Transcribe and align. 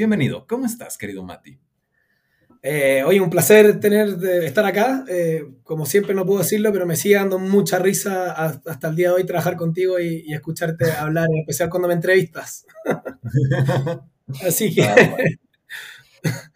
Bienvenido. 0.00 0.46
¿Cómo 0.48 0.64
estás, 0.64 0.96
querido 0.96 1.22
Mati? 1.22 1.58
Eh, 2.62 3.02
oye, 3.04 3.20
un 3.20 3.28
placer 3.28 3.80
tener 3.80 4.16
de 4.16 4.46
estar 4.46 4.64
acá. 4.64 5.04
Eh, 5.10 5.44
como 5.62 5.84
siempre 5.84 6.14
no 6.14 6.24
puedo 6.24 6.38
decirlo, 6.38 6.72
pero 6.72 6.86
me 6.86 6.96
sigue 6.96 7.16
dando 7.16 7.38
mucha 7.38 7.78
risa 7.78 8.32
hasta 8.32 8.88
el 8.88 8.96
día 8.96 9.08
de 9.08 9.16
hoy 9.16 9.26
trabajar 9.26 9.56
contigo 9.56 10.00
y, 10.00 10.32
escucharte 10.32 10.90
hablar, 10.98 11.28
en 11.30 11.40
especial 11.40 11.68
cuando 11.68 11.86
me 11.86 11.92
entrevistas. 11.92 12.64
Así 14.46 14.74
que... 14.74 14.84
Ah, 14.84 14.96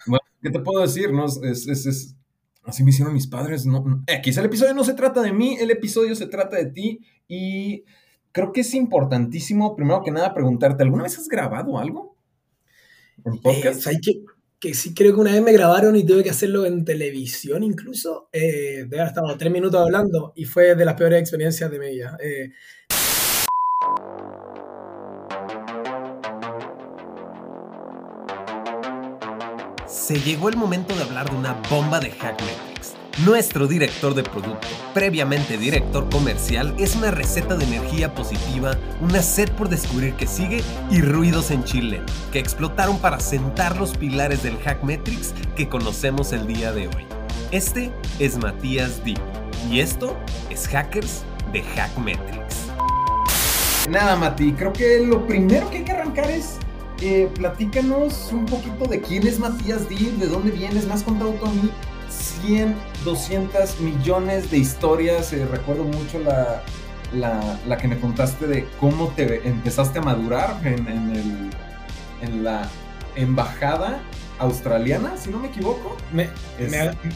bueno. 0.06 0.20
¿qué 0.40 0.48
te 0.48 0.60
puedo 0.60 0.80
decir? 0.80 1.12
No? 1.12 1.26
Es, 1.26 2.16
así 2.64 2.82
me 2.82 2.88
hicieron 2.88 3.12
mis 3.12 3.26
padres. 3.26 3.66
No, 3.66 4.02
eh, 4.06 4.22
quizá 4.22 4.40
el 4.40 4.46
episodio 4.46 4.72
no 4.72 4.84
se 4.84 4.94
trata 4.94 5.20
de 5.20 5.34
mí, 5.34 5.58
el 5.60 5.70
episodio 5.70 6.14
se 6.14 6.28
trata 6.28 6.56
de 6.56 6.70
ti 6.70 7.00
y 7.28 7.84
creo 8.32 8.52
que 8.52 8.62
es 8.62 8.72
importantísimo, 8.72 9.76
primero 9.76 10.02
que 10.02 10.12
nada, 10.12 10.32
preguntarte, 10.32 10.82
¿alguna 10.82 11.02
vez 11.02 11.18
has 11.18 11.28
grabado 11.28 11.76
algo? 11.76 12.13
¿En 13.24 13.38
podcast? 13.38 13.86
que 14.02 14.24
que 14.64 14.72
sí 14.72 14.94
creo 14.94 15.12
que 15.14 15.20
una 15.20 15.32
vez 15.32 15.42
me 15.42 15.52
grabaron 15.52 15.94
y 15.94 16.06
tuve 16.06 16.24
que 16.24 16.30
hacerlo 16.30 16.64
en 16.64 16.86
televisión 16.86 17.62
incluso. 17.62 18.28
Eh, 18.32 18.86
de 18.88 18.96
haber 18.98 19.08
estado 19.08 19.36
tres 19.36 19.52
minutos 19.52 19.78
hablando 19.78 20.32
y 20.34 20.46
fue 20.46 20.74
de 20.74 20.84
las 20.86 20.94
peores 20.94 21.20
experiencias 21.20 21.70
de 21.70 21.78
mi 21.78 21.90
vida. 21.90 22.16
Eh, 22.18 22.50
Se 29.86 30.18
llegó 30.20 30.48
el 30.48 30.56
momento 30.56 30.94
de 30.94 31.02
hablar 31.02 31.30
de 31.30 31.36
una 31.36 31.60
bomba 31.70 32.00
de 32.00 32.10
Hackmetrics 32.10 32.73
nuestro 33.18 33.68
director 33.68 34.14
de 34.14 34.24
producto, 34.24 34.66
previamente 34.92 35.56
director 35.56 36.08
comercial, 36.10 36.74
es 36.78 36.96
una 36.96 37.12
receta 37.12 37.56
de 37.56 37.64
energía 37.64 38.12
positiva, 38.14 38.76
una 39.00 39.22
sed 39.22 39.50
por 39.52 39.68
descubrir 39.68 40.14
que 40.14 40.26
sigue 40.26 40.62
y 40.90 41.00
ruidos 41.00 41.50
en 41.50 41.62
Chile, 41.64 42.02
que 42.32 42.40
explotaron 42.40 42.98
para 42.98 43.20
sentar 43.20 43.76
los 43.76 43.96
pilares 43.96 44.42
del 44.42 44.58
Hackmetrics 44.58 45.32
que 45.56 45.68
conocemos 45.68 46.32
el 46.32 46.46
día 46.46 46.72
de 46.72 46.88
hoy. 46.88 47.06
Este 47.52 47.92
es 48.18 48.36
Matías 48.36 49.04
D. 49.04 49.14
Y 49.70 49.80
esto 49.80 50.16
es 50.50 50.66
Hackers 50.68 51.22
de 51.52 51.62
Hackmetrics. 51.62 52.66
Nada, 53.88 54.16
Mati, 54.16 54.52
creo 54.52 54.72
que 54.72 55.00
lo 55.00 55.26
primero 55.26 55.70
que 55.70 55.78
hay 55.78 55.84
que 55.84 55.92
arrancar 55.92 56.30
es 56.30 56.56
eh, 57.00 57.30
platícanos 57.34 58.30
un 58.32 58.44
poquito 58.46 58.86
de 58.86 59.00
quién 59.00 59.26
es 59.26 59.38
Matías 59.38 59.88
D, 59.88 59.94
de 60.18 60.26
dónde 60.26 60.50
vienes, 60.50 60.86
más 60.86 61.02
contado 61.02 61.34
a 61.44 61.50
mí 61.50 61.70
100, 62.46 62.74
200 63.04 63.80
millones 63.80 64.50
de 64.50 64.58
historias. 64.58 65.32
Eh, 65.32 65.46
recuerdo 65.50 65.84
mucho 65.84 66.18
la, 66.18 66.62
la, 67.66 67.76
que 67.78 67.88
me 67.88 67.98
contaste 67.98 68.46
de 68.46 68.66
cómo 68.80 69.08
te 69.08 69.46
empezaste 69.48 69.98
a 69.98 70.02
madurar 70.02 70.56
en, 70.64 70.86
el, 70.88 71.50
en 72.20 72.44
la 72.44 72.68
embajada 73.16 74.00
australiana, 74.38 75.16
si 75.16 75.30
no 75.30 75.38
me 75.38 75.48
equivoco. 75.48 75.96
Me, 76.12 76.28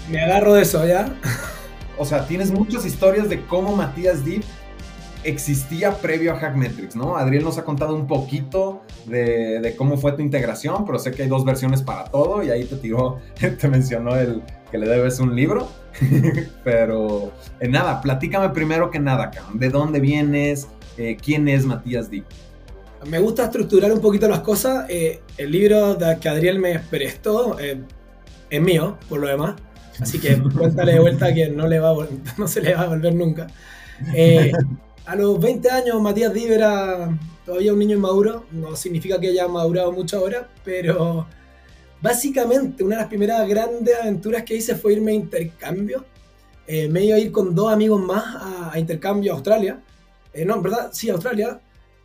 me, 0.09 0.23
agarro 0.23 0.55
de 0.55 0.63
eso, 0.63 0.87
¿ya? 0.87 1.15
O 1.99 2.05
sea, 2.05 2.27
tienes 2.27 2.53
muchas 2.53 2.87
historias 2.87 3.29
de 3.29 3.45
cómo 3.45 3.75
Matías 3.75 4.25
Deep 4.25 4.45
existía 5.25 5.97
previo 5.97 6.33
a 6.33 6.37
Hackmetrics, 6.37 6.97
¿no? 6.97 7.17
Adriel 7.17 7.45
nos 7.45 7.59
ha 7.59 7.65
contado 7.65 7.95
un 7.95 8.07
poquito 8.07 8.83
de, 9.07 9.75
cómo 9.77 9.97
fue 9.97 10.13
tu 10.13 10.23
integración, 10.23 10.85
pero 10.87 10.99
sé 10.99 11.13
que 11.13 11.23
hay 11.23 11.29
dos 11.29 11.45
versiones 11.45 11.83
para 11.83 12.05
todo 12.05 12.43
y 12.43 12.51
ahí 12.51 12.65
te 12.65 12.77
tiró, 12.77 13.19
te 13.61 13.69
mencionó 13.69 14.17
el 14.17 14.43
que 14.71 14.79
le 14.79 14.89
debes 14.89 15.19
un 15.21 15.35
libro. 15.35 15.69
pero 16.65 17.33
eh, 17.61 17.69
nada, 17.69 18.01
platícame 18.01 18.51
primero 18.51 18.91
que 18.91 19.01
nada, 19.01 19.31
¿De 19.53 19.69
dónde 19.69 20.01
vienes? 20.01 20.69
Eh, 20.97 21.17
¿Quién 21.21 21.49
es 21.49 21.65
Matías 21.65 22.11
Di? 22.11 22.23
Me 23.07 23.19
gusta 23.19 23.45
estructurar 23.45 23.93
un 23.93 24.01
poquito 24.01 24.29
las 24.29 24.41
cosas. 24.41 24.87
Eh, 24.89 25.21
el 25.37 25.53
libro 25.53 25.97
que 26.21 26.29
Adriel 26.29 26.59
me 26.59 26.79
prestó 26.79 27.57
es 27.59 28.61
mío, 28.61 28.99
por 29.09 29.21
lo 29.21 29.29
demás. 29.29 29.55
Así 30.01 30.19
que 30.19 30.37
cuéntale 30.57 30.95
de 30.95 31.01
vuelta 31.01 31.33
que 31.33 31.49
no, 31.49 31.67
le 31.67 31.79
va 31.79 31.95
no 32.37 32.49
se 32.49 32.61
le 32.61 32.75
va 32.75 32.83
a 32.83 32.89
volver 32.89 33.15
nunca. 33.15 33.47
A 35.09 35.17
los 35.17 35.41
20 35.41 35.71
años 35.71 36.03
Matías 36.03 36.35
Div 36.35 36.53
era 36.53 37.19
todavía 37.47 37.73
un 37.73 37.79
niño 37.79 37.97
inmaduro, 37.97 38.45
no 38.53 38.77
significa 38.77 39.19
que 39.19 39.29
haya 39.29 39.49
madurado 39.49 39.91
mucho 39.91 40.19
ahora, 40.19 40.51
pero 40.63 41.27
básicamente 42.03 42.85
una 42.85 42.97
de 42.97 43.01
las 43.01 43.09
primeras 43.09 43.49
grandes 43.49 43.97
aventuras 43.99 44.43
que 44.43 44.57
hice 44.57 44.75
fue 44.75 44.93
irme 44.93 45.13
a 45.13 45.15
intercambio. 45.15 46.05
Eh, 46.67 46.89
me 46.89 47.07
iba 47.07 47.17
a 47.17 47.19
ir 47.21 47.33
con 47.33 47.55
dos 47.55 47.73
amigos 47.73 48.03
más 48.03 48.23
a, 48.71 48.79
intercambio 48.79 49.33
a 49.33 49.37
Australia. 49.37 49.81
Eh, 50.35 50.45
no, 50.45 50.57
en 50.57 50.63
verdad, 50.63 50.91
sí, 50.93 51.09
a 51.09 51.15
Australia. 51.15 51.59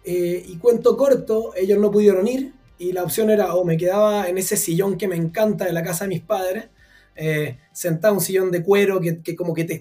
Eh, 0.05 0.41
y 0.47 0.55
cuento 0.55 0.95
corto, 0.95 1.51
ellos 1.57 1.79
no 1.79 1.91
pudieron 1.91 2.25
ir 2.25 2.53
y 2.77 2.93
la 2.93 3.03
opción 3.03 3.29
era 3.29 3.53
o 3.55 3.65
me 3.65 3.75
quedaba 3.75 4.29
en 4.29 4.37
ese 4.37 4.55
sillón 4.55 4.97
que 4.97 5.09
me 5.09 5.17
encanta 5.17 5.65
de 5.65 5.73
la 5.73 5.83
casa 5.83 6.05
de 6.05 6.07
mis 6.07 6.21
padres, 6.21 6.69
sentado 7.73 8.13
en 8.13 8.19
un 8.19 8.23
sillón 8.23 8.49
de 8.49 8.63
cuero 8.63 9.01
que, 9.01 9.35
como 9.35 9.53
que 9.53 9.65
te 9.65 9.73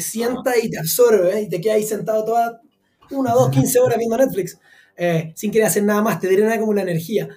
sienta 0.00 0.58
y 0.60 0.70
te 0.70 0.78
absorbe 0.78 1.38
¿eh? 1.38 1.42
y 1.42 1.48
te 1.48 1.60
quedas 1.60 1.76
ahí 1.76 1.84
sentado 1.84 2.24
toda 2.24 2.60
una, 3.10 3.32
dos, 3.32 3.50
quince 3.50 3.78
horas 3.78 3.98
viendo 3.98 4.16
Netflix 4.16 4.58
eh, 4.96 5.32
sin 5.36 5.50
querer 5.50 5.66
hacer 5.66 5.84
nada 5.84 6.02
más, 6.02 6.20
te 6.20 6.28
drena 6.28 6.58
como 6.58 6.72
la 6.72 6.82
energía. 6.82 7.28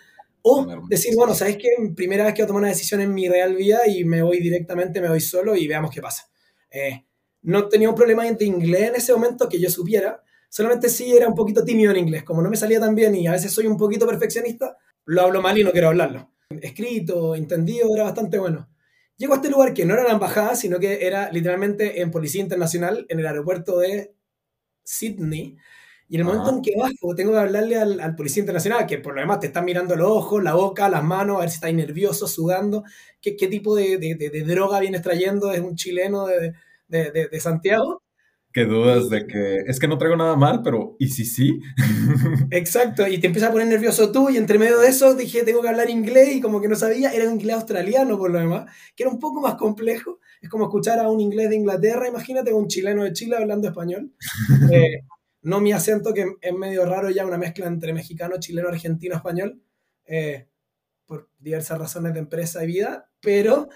O 0.42 0.66
decir, 0.88 1.14
bueno, 1.16 1.36
¿sabes 1.36 1.58
qué? 1.58 1.68
Primera 1.96 2.24
vez 2.24 2.34
que 2.34 2.42
voy 2.42 2.46
a 2.46 2.48
tomar 2.48 2.62
una 2.62 2.70
decisión 2.70 3.02
en 3.02 3.14
mi 3.14 3.28
real 3.28 3.56
vida 3.56 3.80
y 3.88 4.06
me 4.06 4.22
voy 4.22 4.40
directamente, 4.40 5.02
me 5.02 5.10
voy 5.10 5.20
solo 5.20 5.56
y 5.56 5.68
veamos 5.68 5.92
qué 5.92 6.02
pasa. 6.02 6.30
Eh, 6.72 7.06
no 7.42 7.68
tenía 7.68 7.90
un 7.90 7.96
problema 7.96 8.24
de 8.24 8.46
inglés 8.46 8.90
en 8.90 8.96
ese 8.96 9.14
momento 9.14 9.50
que 9.50 9.60
yo 9.60 9.70
supiera, 9.70 10.24
solamente 10.50 10.90
sí 10.90 11.12
era 11.12 11.28
un 11.28 11.36
poquito 11.36 11.64
tímido 11.64 11.92
en 11.92 11.98
inglés, 11.98 12.24
como 12.24 12.42
no 12.42 12.50
me 12.50 12.56
salía 12.56 12.80
tan 12.80 12.96
bien 12.96 13.16
y 13.16 13.28
a 13.28 13.34
veces 13.34 13.52
soy 13.52 13.68
un 13.68 13.78
poquito 13.78 14.08
perfeccionista, 14.08 14.78
lo 15.06 15.22
hablo 15.22 15.42
mal 15.42 15.58
y 15.58 15.64
no 15.64 15.72
quiero 15.72 15.90
hablarlo. 15.90 16.32
Escrito, 16.62 17.36
entendido, 17.36 17.94
era 17.94 18.06
bastante 18.06 18.38
bueno. 18.38 18.69
Llego 19.20 19.34
a 19.34 19.36
este 19.36 19.50
lugar 19.50 19.74
que 19.74 19.86
no 19.86 19.96
era 19.96 20.04
la 20.04 20.14
embajada, 20.14 20.56
sino 20.56 20.80
que 20.80 21.06
era 21.06 21.30
literalmente 21.30 22.02
en 22.02 22.10
Policía 22.10 22.42
Internacional, 22.42 23.06
en 23.10 23.20
el 23.20 23.28
aeropuerto 23.28 23.78
de 23.80 24.16
Sydney. 24.82 25.58
Y 26.08 26.16
en 26.16 26.22
el 26.22 26.26
momento 26.26 26.52
en 26.52 26.62
que 26.62 26.72
bajo, 26.80 27.14
tengo 27.16 27.34
que 27.34 27.40
hablarle 27.40 27.78
al, 27.78 28.16
Policía 28.16 28.40
Internacional, 28.40 28.88
que 28.88 28.98
por 28.98 29.14
lo 29.14 29.20
demás 29.20 29.42
te 29.42 29.48
están 29.48 29.66
mirando 29.66 29.98
los 29.98 30.08
ojos, 30.10 30.42
la 30.42 30.54
boca, 30.54 30.88
las 30.88 31.04
manos, 31.04 31.36
a 31.36 31.40
ver 31.42 31.50
si 31.50 31.56
estás 31.56 31.74
nervioso, 31.74 32.28
sudando, 32.28 32.86
qué, 33.22 33.36
qué 33.36 33.48
tipo 33.50 33.76
de, 33.76 33.98
de, 33.98 34.16
de, 34.16 34.44
droga 34.44 34.80
vienes 34.80 35.02
trayendo, 35.02 35.52
es 35.52 35.60
un 35.60 35.76
chileno 35.76 36.26
de, 36.26 37.40
Santiago 37.42 38.02
que 38.60 38.66
dudas 38.66 39.10
de 39.10 39.26
que 39.26 39.64
es 39.68 39.80
que 39.80 39.88
no 39.88 39.98
traigo 39.98 40.18
nada 40.18 40.36
mal, 40.36 40.62
pero 40.62 40.98
¿y 41.00 41.08
si 41.08 41.24
sí? 41.24 41.62
Exacto, 42.52 43.08
y 43.08 43.18
te 43.18 43.28
empieza 43.28 43.48
a 43.48 43.52
poner 43.54 43.68
nervioso 43.68 44.12
tú 44.12 44.30
y 44.30 44.36
entre 44.36 44.60
medio 44.60 44.80
de 44.80 44.90
eso 44.90 45.16
dije, 45.16 45.44
tengo 45.44 45.62
que 45.62 45.70
hablar 45.70 45.90
inglés 45.90 46.36
y 46.36 46.42
como 46.42 46.60
que 46.60 46.68
no 46.68 46.76
sabía, 46.76 47.14
era 47.14 47.26
un 47.26 47.36
inglés 47.36 47.56
australiano 47.56 48.18
por 48.18 48.32
lo 48.32 48.40
demás, 48.40 48.70
que 48.98 49.04
era 49.04 49.12
un 49.12 49.20
poco 49.20 49.40
más 49.40 49.56
complejo, 49.56 50.20
es 50.42 50.50
como 50.50 50.66
escuchar 50.66 51.00
a 51.00 51.10
un 51.10 51.22
inglés 51.22 51.50
de 51.50 51.56
Inglaterra, 51.56 52.10
imagínate 52.10 52.52
un 52.52 52.68
chileno 52.68 53.06
de 53.06 53.14
Chile 53.14 53.38
hablando 53.38 53.70
español. 53.70 54.14
Eh, 54.74 55.06
no 55.42 55.62
mi 55.62 55.72
acento, 55.72 56.14
que 56.14 56.26
es 56.42 56.54
medio 56.54 56.86
raro 56.86 57.10
ya, 57.10 57.26
una 57.26 57.38
mezcla 57.38 57.66
entre 57.66 57.94
mexicano, 57.94 58.36
chileno, 58.40 58.68
argentino, 58.68 59.16
español, 59.16 59.62
eh, 60.06 60.50
por 61.06 61.30
diversas 61.40 61.80
razones 61.80 62.14
de 62.14 62.20
empresa 62.20 62.62
y 62.64 62.68
vida, 62.68 63.10
pero, 63.22 63.70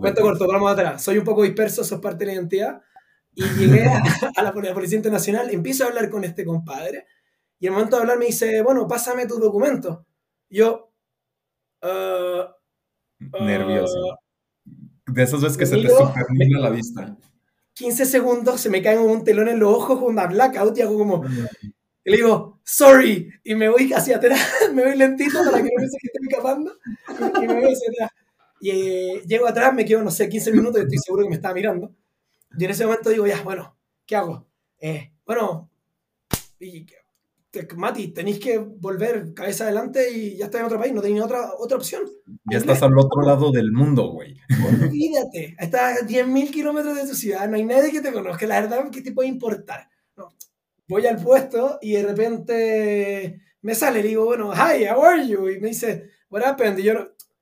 cuento 0.00 0.22
corto, 0.22 0.48
vamos 0.48 0.72
atrás, 0.72 1.04
soy 1.04 1.18
un 1.18 1.24
poco 1.24 1.42
disperso, 1.42 1.82
eso 1.82 1.96
es 1.96 2.00
parte 2.00 2.24
de 2.24 2.26
la 2.26 2.32
identidad 2.38 2.80
y 3.34 3.44
llegué 3.44 3.84
a, 4.36 4.42
la, 4.42 4.52
Policía 4.52 4.96
Internacional, 4.96 5.50
empiezo 5.50 5.84
a 5.84 5.88
hablar 5.88 6.10
con 6.10 6.24
este 6.24 6.44
compadre, 6.44 7.06
y 7.58 7.66
el 7.66 7.72
momento 7.72 7.96
de 7.96 8.02
hablar 8.02 8.18
me 8.18 8.26
dice, 8.26 8.62
bueno, 8.62 8.86
pásame 8.88 9.26
tu 9.26 9.38
documento. 9.38 10.06
yo, 10.48 10.92
uh, 11.82 13.44
nervioso. 13.44 14.18
De 15.06 15.22
esas 15.22 15.42
veces 15.42 15.58
que 15.58 15.66
se 15.66 15.76
te 15.76 15.88
supermina 15.88 16.60
la 16.60 16.70
vista. 16.70 17.16
15 17.74 18.04
segundos, 18.06 18.60
se 18.60 18.70
me 18.70 18.82
cae 18.82 18.98
un 18.98 19.24
telón 19.24 19.48
en 19.48 19.58
los 19.58 19.74
ojos, 19.74 19.98
con 19.98 20.08
una 20.12 20.26
blackout, 20.26 20.76
y 20.78 20.82
hago 20.82 20.98
como, 20.98 21.24
y 22.04 22.10
le 22.10 22.16
digo, 22.16 22.60
sorry, 22.64 23.30
y 23.44 23.54
me 23.54 23.68
voy 23.68 23.92
hacia 23.92 24.16
atrás, 24.16 24.40
me 24.74 24.84
voy 24.84 24.96
lentito 24.96 25.38
para 25.44 25.58
que 25.58 25.64
no 25.64 25.70
piense 25.76 25.98
que 26.00 26.06
estoy 26.06 26.28
escapando, 26.28 26.72
y 27.42 27.46
me 27.46 27.54
voy 27.54 27.72
hacia 27.72 27.90
atrás. 27.90 28.10
Y 28.62 28.70
eh, 28.70 29.22
llego 29.26 29.46
atrás, 29.46 29.72
me 29.74 29.84
quedo, 29.84 30.02
no 30.02 30.10
sé, 30.10 30.28
15 30.28 30.52
minutos 30.52 30.80
y 30.80 30.84
estoy 30.84 30.98
seguro 30.98 31.22
que 31.24 31.30
me 31.30 31.36
estaba 31.36 31.54
mirando. 31.54 31.94
Y 32.58 32.64
en 32.64 32.70
ese 32.70 32.84
momento 32.84 33.10
digo, 33.10 33.26
ya, 33.26 33.42
bueno, 33.42 33.76
¿qué 34.06 34.16
hago? 34.16 34.46
Eh, 34.78 35.12
bueno, 35.24 35.70
y, 36.58 36.86
Mati, 37.76 38.08
tenéis 38.08 38.38
que 38.38 38.58
volver 38.58 39.34
cabeza 39.34 39.64
adelante 39.64 40.10
y 40.12 40.36
ya 40.36 40.44
estás 40.44 40.60
en 40.60 40.66
otro 40.66 40.78
país, 40.78 40.92
no 40.92 41.02
tenéis 41.02 41.22
otra, 41.22 41.52
otra 41.58 41.76
opción. 41.76 42.02
Ya 42.50 42.58
estás 42.58 42.82
al 42.82 42.96
otro 42.96 43.22
lado 43.22 43.50
del 43.50 43.72
mundo, 43.72 44.12
güey. 44.12 44.36
Olvídate, 44.66 45.56
estás 45.58 46.02
a 46.02 46.06
10.000 46.06 46.50
kilómetros 46.50 46.96
de 46.96 47.06
tu 47.06 47.14
ciudad, 47.14 47.48
no 47.48 47.56
hay 47.56 47.64
nadie 47.64 47.90
que 47.90 48.00
te 48.00 48.12
conozca, 48.12 48.46
la 48.46 48.60
verdad, 48.60 48.90
¿qué 48.92 49.02
te 49.02 49.12
puede 49.12 49.28
importar? 49.28 49.88
No. 50.16 50.28
Voy 50.88 51.06
al 51.06 51.22
puesto 51.22 51.78
y 51.82 51.92
de 51.92 52.02
repente 52.02 53.40
me 53.62 53.74
sale, 53.74 54.00
y 54.00 54.02
digo, 54.02 54.24
bueno, 54.24 54.52
hi, 54.52 54.84
how 54.84 55.02
are 55.04 55.26
you? 55.26 55.48
Y 55.48 55.60
me 55.60 55.68
dice, 55.68 56.10
what 56.30 56.42
happened? 56.44 56.78
Y 56.78 56.84
yo, 56.84 56.94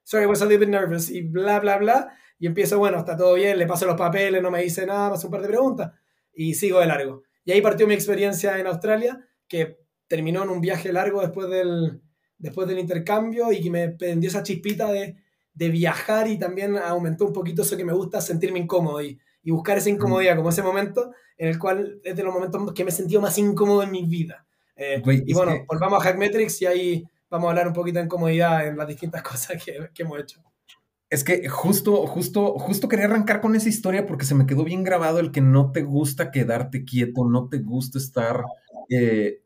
sorry, 0.04 0.24
I 0.24 0.26
was 0.26 0.40
a 0.40 0.46
little 0.46 0.64
bit 0.64 0.70
nervous, 0.70 1.10
y 1.10 1.22
bla, 1.22 1.60
bla, 1.60 1.76
bla. 1.76 2.08
Y 2.38 2.46
empiezo, 2.46 2.78
bueno, 2.78 2.98
está 2.98 3.16
todo 3.16 3.34
bien, 3.34 3.58
le 3.58 3.66
paso 3.66 3.86
los 3.86 3.96
papeles, 3.96 4.42
no 4.42 4.50
me 4.50 4.62
dice 4.62 4.86
nada, 4.86 5.10
paso 5.10 5.26
un 5.26 5.32
par 5.32 5.42
de 5.42 5.48
preguntas 5.48 5.92
y 6.32 6.54
sigo 6.54 6.80
de 6.80 6.86
largo. 6.86 7.22
Y 7.44 7.52
ahí 7.52 7.60
partió 7.60 7.86
mi 7.86 7.94
experiencia 7.94 8.58
en 8.58 8.66
Australia, 8.66 9.26
que 9.48 9.78
terminó 10.06 10.42
en 10.44 10.50
un 10.50 10.60
viaje 10.60 10.92
largo 10.92 11.20
después 11.20 11.48
del, 11.48 12.00
después 12.38 12.68
del 12.68 12.78
intercambio 12.78 13.52
y 13.52 13.60
que 13.60 13.70
me 13.70 13.88
prendió 13.90 14.28
esa 14.30 14.42
chispita 14.42 14.90
de, 14.92 15.16
de 15.52 15.68
viajar 15.68 16.28
y 16.28 16.38
también 16.38 16.76
aumentó 16.76 17.26
un 17.26 17.32
poquito 17.32 17.62
eso 17.62 17.76
que 17.76 17.84
me 17.84 17.92
gusta, 17.92 18.20
sentirme 18.20 18.60
incómodo 18.60 19.02
y, 19.02 19.18
y 19.42 19.50
buscar 19.50 19.78
esa 19.78 19.90
incomodidad, 19.90 20.36
como 20.36 20.50
ese 20.50 20.62
momento 20.62 21.12
en 21.36 21.48
el 21.48 21.58
cual 21.58 22.00
es 22.04 22.14
de 22.14 22.22
los 22.22 22.34
momentos 22.34 22.72
que 22.72 22.84
me 22.84 22.90
he 22.90 22.92
sentido 22.92 23.20
más 23.20 23.38
incómodo 23.38 23.82
en 23.82 23.90
mi 23.90 24.04
vida. 24.04 24.46
Eh, 24.76 25.02
y 25.26 25.32
bueno, 25.32 25.64
volvamos 25.66 26.00
a 26.00 26.04
Hackmetrics 26.04 26.62
y 26.62 26.66
ahí 26.66 27.04
vamos 27.30 27.46
a 27.46 27.50
hablar 27.50 27.68
un 27.68 27.72
poquito 27.72 27.98
de 27.98 28.04
incomodidad 28.04 28.66
en 28.66 28.76
las 28.76 28.86
distintas 28.86 29.22
cosas 29.24 29.62
que, 29.62 29.88
que 29.94 30.02
hemos 30.02 30.20
hecho. 30.20 30.42
Es 31.10 31.24
que 31.24 31.48
justo, 31.48 32.06
justo, 32.06 32.58
justo 32.58 32.88
quería 32.88 33.06
arrancar 33.06 33.40
con 33.40 33.54
esa 33.54 33.68
historia 33.68 34.06
porque 34.06 34.26
se 34.26 34.34
me 34.34 34.46
quedó 34.46 34.62
bien 34.64 34.84
grabado 34.84 35.20
el 35.20 35.32
que 35.32 35.40
no 35.40 35.72
te 35.72 35.82
gusta 35.82 36.30
quedarte 36.30 36.84
quieto, 36.84 37.24
no 37.24 37.48
te 37.48 37.58
gusta 37.58 37.98
estar 37.98 38.44
eh, 38.90 39.40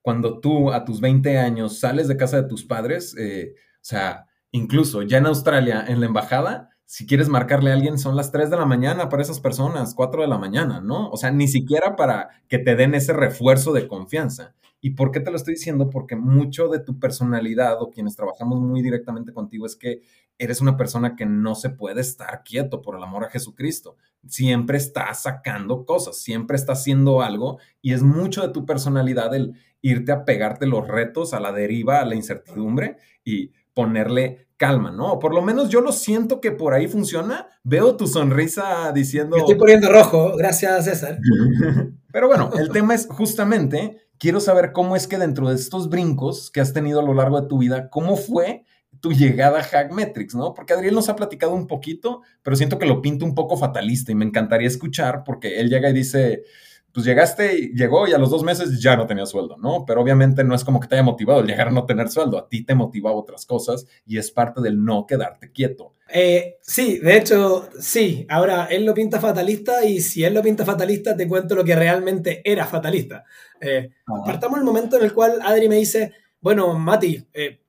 cuando 0.00 0.40
tú 0.40 0.72
a 0.72 0.84
tus 0.84 1.00
20 1.00 1.38
años 1.38 1.80
sales 1.80 2.08
de 2.08 2.16
casa 2.16 2.42
de 2.42 2.48
tus 2.48 2.64
padres, 2.64 3.16
eh, 3.18 3.54
o 3.56 3.84
sea, 3.84 4.26
incluso 4.52 5.02
ya 5.02 5.18
en 5.18 5.26
Australia, 5.26 5.84
en 5.88 6.00
la 6.00 6.06
embajada, 6.06 6.70
si 6.84 7.06
quieres 7.06 7.28
marcarle 7.28 7.70
a 7.70 7.74
alguien, 7.74 7.98
son 7.98 8.16
las 8.16 8.32
3 8.32 8.50
de 8.50 8.56
la 8.58 8.66
mañana 8.66 9.08
para 9.08 9.22
esas 9.22 9.40
personas, 9.40 9.94
4 9.94 10.22
de 10.22 10.28
la 10.28 10.38
mañana, 10.38 10.80
¿no? 10.80 11.08
O 11.10 11.16
sea, 11.16 11.30
ni 11.30 11.48
siquiera 11.48 11.96
para 11.96 12.28
que 12.48 12.58
te 12.58 12.76
den 12.76 12.94
ese 12.94 13.12
refuerzo 13.12 13.72
de 13.72 13.88
confianza. 13.88 14.54
¿Y 14.82 14.90
por 14.90 15.12
qué 15.12 15.20
te 15.20 15.30
lo 15.30 15.36
estoy 15.36 15.54
diciendo? 15.54 15.88
Porque 15.88 16.16
mucho 16.16 16.68
de 16.68 16.80
tu 16.80 16.98
personalidad 16.98 17.80
o 17.80 17.90
quienes 17.90 18.16
trabajamos 18.16 18.60
muy 18.60 18.82
directamente 18.82 19.32
contigo 19.32 19.64
es 19.64 19.76
que 19.76 20.02
eres 20.38 20.60
una 20.60 20.76
persona 20.76 21.16
que 21.16 21.26
no 21.26 21.54
se 21.54 21.70
puede 21.70 22.00
estar 22.00 22.42
quieto 22.44 22.82
por 22.82 22.96
el 22.96 23.02
amor 23.02 23.24
a 23.24 23.30
Jesucristo. 23.30 23.96
Siempre 24.26 24.78
estás 24.78 25.22
sacando 25.22 25.84
cosas, 25.84 26.18
siempre 26.18 26.56
estás 26.56 26.80
haciendo 26.80 27.22
algo 27.22 27.58
y 27.80 27.92
es 27.92 28.02
mucho 28.02 28.42
de 28.42 28.52
tu 28.52 28.66
personalidad 28.66 29.34
el 29.34 29.54
irte 29.80 30.12
a 30.12 30.24
pegarte 30.24 30.66
los 30.66 30.86
retos, 30.86 31.34
a 31.34 31.40
la 31.40 31.52
deriva, 31.52 32.00
a 32.00 32.04
la 32.04 32.14
incertidumbre 32.14 32.98
y 33.24 33.52
ponerle 33.74 34.46
calma, 34.56 34.92
¿no? 34.92 35.18
Por 35.18 35.34
lo 35.34 35.42
menos 35.42 35.70
yo 35.70 35.80
lo 35.80 35.92
siento 35.92 36.40
que 36.40 36.52
por 36.52 36.72
ahí 36.72 36.86
funciona. 36.86 37.48
Veo 37.64 37.96
tu 37.96 38.06
sonrisa 38.06 38.92
diciendo... 38.92 39.36
estoy 39.36 39.56
poniendo 39.56 39.90
rojo, 39.90 40.36
gracias 40.36 40.84
César. 40.84 41.18
Pero 42.12 42.28
bueno, 42.28 42.50
el 42.58 42.70
tema 42.70 42.94
es 42.94 43.08
justamente 43.08 44.02
quiero 44.18 44.38
saber 44.38 44.70
cómo 44.70 44.94
es 44.94 45.08
que 45.08 45.18
dentro 45.18 45.48
de 45.48 45.56
estos 45.56 45.88
brincos 45.88 46.52
que 46.52 46.60
has 46.60 46.72
tenido 46.72 47.00
a 47.00 47.02
lo 47.02 47.12
largo 47.12 47.40
de 47.40 47.48
tu 47.48 47.58
vida, 47.58 47.90
cómo 47.90 48.16
fue 48.16 48.64
tu 49.02 49.12
llegada 49.12 49.58
a 49.58 49.64
Hackmetrics, 49.64 50.36
¿no? 50.36 50.54
Porque 50.54 50.72
Adriel 50.72 50.94
nos 50.94 51.08
ha 51.08 51.16
platicado 51.16 51.52
un 51.52 51.66
poquito, 51.66 52.22
pero 52.40 52.54
siento 52.54 52.78
que 52.78 52.86
lo 52.86 53.02
pinta 53.02 53.24
un 53.24 53.34
poco 53.34 53.56
fatalista 53.56 54.12
y 54.12 54.14
me 54.14 54.24
encantaría 54.24 54.68
escuchar 54.68 55.24
porque 55.24 55.58
él 55.58 55.68
llega 55.68 55.90
y 55.90 55.92
dice, 55.92 56.44
pues 56.92 57.04
llegaste, 57.04 57.72
llegó 57.74 58.06
y 58.06 58.12
a 58.12 58.18
los 58.18 58.30
dos 58.30 58.44
meses 58.44 58.80
ya 58.80 58.96
no 58.96 59.04
tenía 59.04 59.26
sueldo, 59.26 59.56
¿no? 59.56 59.84
Pero 59.84 60.02
obviamente 60.02 60.44
no 60.44 60.54
es 60.54 60.62
como 60.62 60.78
que 60.78 60.86
te 60.86 60.94
haya 60.94 61.02
motivado 61.02 61.40
el 61.40 61.48
llegar 61.48 61.66
a 61.66 61.72
no 61.72 61.84
tener 61.84 62.10
sueldo, 62.10 62.38
a 62.38 62.48
ti 62.48 62.64
te 62.64 62.76
motivaba 62.76 63.16
otras 63.16 63.44
cosas 63.44 63.86
y 64.06 64.18
es 64.18 64.30
parte 64.30 64.60
del 64.60 64.84
no 64.84 65.04
quedarte 65.04 65.50
quieto. 65.50 65.94
Eh, 66.08 66.58
sí, 66.60 67.00
de 67.00 67.16
hecho, 67.16 67.70
sí. 67.80 68.24
Ahora, 68.28 68.66
él 68.70 68.84
lo 68.84 68.94
pinta 68.94 69.18
fatalista 69.18 69.84
y 69.84 70.00
si 70.00 70.22
él 70.22 70.32
lo 70.32 70.42
pinta 70.42 70.64
fatalista, 70.64 71.16
te 71.16 71.26
cuento 71.26 71.56
lo 71.56 71.64
que 71.64 71.74
realmente 71.74 72.40
era 72.44 72.66
fatalista. 72.66 73.24
Eh, 73.60 73.90
partamos 74.24 74.60
el 74.60 74.64
momento 74.64 74.96
en 74.96 75.02
el 75.02 75.12
cual 75.12 75.40
Adri 75.42 75.68
me 75.68 75.76
dice, 75.76 76.12
bueno, 76.40 76.78
Mati, 76.78 77.26
eh, 77.34 77.62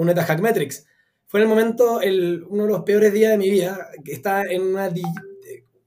únete 0.00 0.20
a 0.20 0.24
Hackmetrics. 0.24 0.86
Fue 1.26 1.40
el 1.40 1.46
momento, 1.46 2.00
el, 2.00 2.44
uno 2.48 2.64
de 2.64 2.70
los 2.70 2.82
peores 2.82 3.12
días 3.12 3.30
de 3.30 3.38
mi 3.38 3.50
vida, 3.50 3.88
que 4.04 4.12
está 4.12 4.42
en 4.42 4.62
una, 4.62 4.90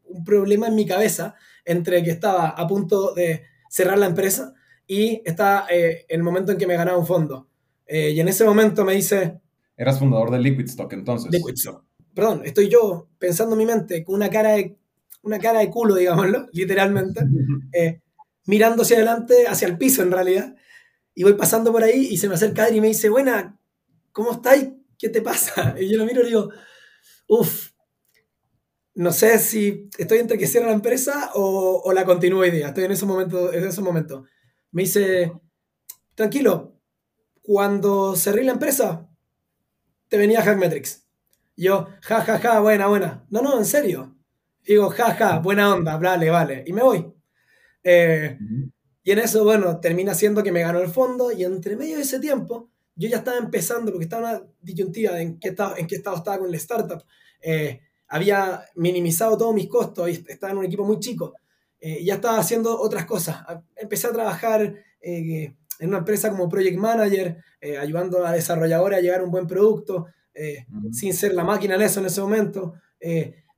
un 0.06 0.24
problema 0.24 0.68
en 0.68 0.76
mi 0.76 0.86
cabeza 0.86 1.36
entre 1.66 2.04
que 2.04 2.12
estaba 2.12 2.50
a 2.50 2.68
punto 2.68 3.14
de 3.14 3.44
cerrar 3.70 3.98
la 3.98 4.06
empresa 4.06 4.54
y 4.88 5.22
está 5.26 5.66
eh, 5.70 6.06
en 6.08 6.20
el 6.20 6.24
momento 6.24 6.52
en 6.52 6.58
que 6.58 6.68
me 6.68 6.76
ganaba 6.76 6.98
un 6.98 7.08
fondo. 7.08 7.48
Eh, 7.86 8.12
y 8.12 8.20
en 8.20 8.28
ese 8.28 8.46
momento 8.46 8.86
me 8.86 8.94
dice... 8.94 9.40
Eras 9.76 10.00
fundador 10.00 10.32
de 10.32 10.40
Liquid 10.40 10.66
Stock 10.66 10.94
entonces. 10.94 11.32
Liquid 11.32 11.56
Stock. 11.56 11.84
Perdón, 12.14 12.44
estoy 12.46 12.70
yo 12.70 13.10
pensando 13.18 13.54
en 13.56 13.60
mi 13.60 13.66
mente 13.66 14.04
con 14.04 14.16
una 14.16 14.30
cara 14.30 14.52
de, 14.52 14.78
una 15.24 15.40
cara 15.40 15.60
de 15.60 15.70
culo, 15.70 15.96
digámoslo, 15.96 16.48
literalmente, 16.54 17.22
eh, 17.74 18.02
mirando 18.46 18.84
hacia 18.84 18.98
adelante, 18.98 19.48
hacia 19.48 19.68
el 19.68 19.78
piso 19.78 20.04
en 20.04 20.12
realidad, 20.12 20.56
y 21.16 21.24
voy 21.24 21.34
pasando 21.34 21.72
por 21.72 21.84
ahí 21.84 22.08
y 22.12 22.18
se 22.18 22.28
me 22.28 22.36
acerca 22.36 22.66
Adri 22.66 22.78
y 22.78 22.82
me 22.82 22.88
dice, 22.88 23.10
buena, 23.10 23.58
¿cómo 24.14 24.32
estáis? 24.32 24.70
¿Qué 24.98 25.10
te 25.10 25.22
pasa? 25.22 25.76
Y 25.80 25.92
yo 25.92 25.98
lo 25.98 26.06
miro 26.06 26.22
y 26.22 26.28
digo, 26.28 26.50
uff, 27.28 27.72
no 28.96 29.12
sé 29.12 29.40
si 29.40 29.90
estoy 29.98 30.20
entre 30.20 30.38
que 30.38 30.48
cierre 30.48 30.68
la 30.68 30.74
empresa 30.74 31.32
o, 31.34 31.92
la 31.94 32.06
continúo 32.06 32.42
hoy 32.42 32.52
día. 32.52 32.68
Estoy 32.68 32.86
en 32.86 32.92
ese 32.92 33.06
momento. 33.06 33.52
En 33.52 33.66
ese 33.66 33.82
momento. 33.82 34.26
Me 34.72 34.84
dice, 34.84 35.32
tranquilo, 36.16 36.80
cuando 37.42 38.16
cerré 38.16 38.44
la 38.44 38.54
empresa, 38.54 39.10
te 40.08 40.18
venía 40.18 40.42
Hackmetrics. 40.42 41.08
Yo, 41.56 41.88
ja, 42.02 42.22
ja, 42.22 42.40
ja, 42.40 42.60
buena, 42.60 42.88
buena. 42.88 43.26
No, 43.30 43.42
no, 43.42 43.58
en 43.58 43.66
serio. 43.66 44.16
Digo, 44.62 44.90
ja, 44.90 45.14
ja, 45.16 45.40
buena 45.40 45.74
onda, 45.74 45.98
vale, 45.98 46.30
vale. 46.30 46.64
Y 46.66 46.74
me 46.74 46.84
voy. 46.84 47.14
Eh, 47.84 48.38
y 49.04 49.12
en 49.12 49.20
eso, 49.20 49.44
bueno, 49.44 49.80
termina 49.80 50.16
siendo 50.16 50.42
que 50.42 50.52
me 50.52 50.62
ganó 50.62 50.80
el 50.80 50.88
fondo 50.88 51.32
y 51.32 51.44
entre 51.44 51.76
medio 51.76 51.98
de 51.98 52.04
ese 52.04 52.20
tiempo, 52.20 52.72
yo 52.96 53.10
ya 53.10 53.18
estaba 53.18 53.38
empezando, 53.38 53.92
porque 53.92 54.06
estaba 54.06 54.30
una 54.30 54.44
disyuntiva 54.62 55.20
en 55.22 55.40
qué 55.40 55.50
estado, 55.50 55.78
en 55.78 55.88
qué 55.88 55.96
estado 55.96 56.18
estaba 56.18 56.40
con 56.40 56.52
la 56.52 56.58
startup. 56.58 57.04
Eh, 57.42 57.82
había 58.08 58.64
minimizado 58.76 59.38
todos 59.38 59.56
mis 59.56 59.68
costos 59.68 60.08
y 60.08 60.24
estaba 60.28 60.52
en 60.52 60.60
un 60.60 60.66
equipo 60.66 60.86
muy 60.86 61.00
chico. 61.00 61.34
Eh, 61.80 62.04
ya 62.04 62.16
estaba 62.16 62.38
haciendo 62.38 62.80
otras 62.80 63.06
cosas. 63.06 63.44
Empecé 63.76 64.08
a 64.08 64.14
trabajar 64.14 64.76
eh, 65.02 65.54
en 65.80 65.90
una 65.90 65.98
empresa 65.98 66.30
como 66.30 66.48
project 66.48 66.78
manager, 66.78 67.44
eh, 67.60 67.78
ayudando 67.78 68.26
a 68.26 68.32
desarrolladores 68.32 69.00
a 69.00 69.02
llegar 69.02 69.22
a 69.22 69.24
un 69.24 69.32
buen 69.32 69.48
producto, 69.48 70.08
sin 70.92 71.14
ser 71.14 71.34
la 71.34 71.44
máquina 71.44 71.76
en 71.76 71.82
eso 71.82 72.00
en 72.00 72.08
ese 72.08 72.22
momento. 72.22 72.74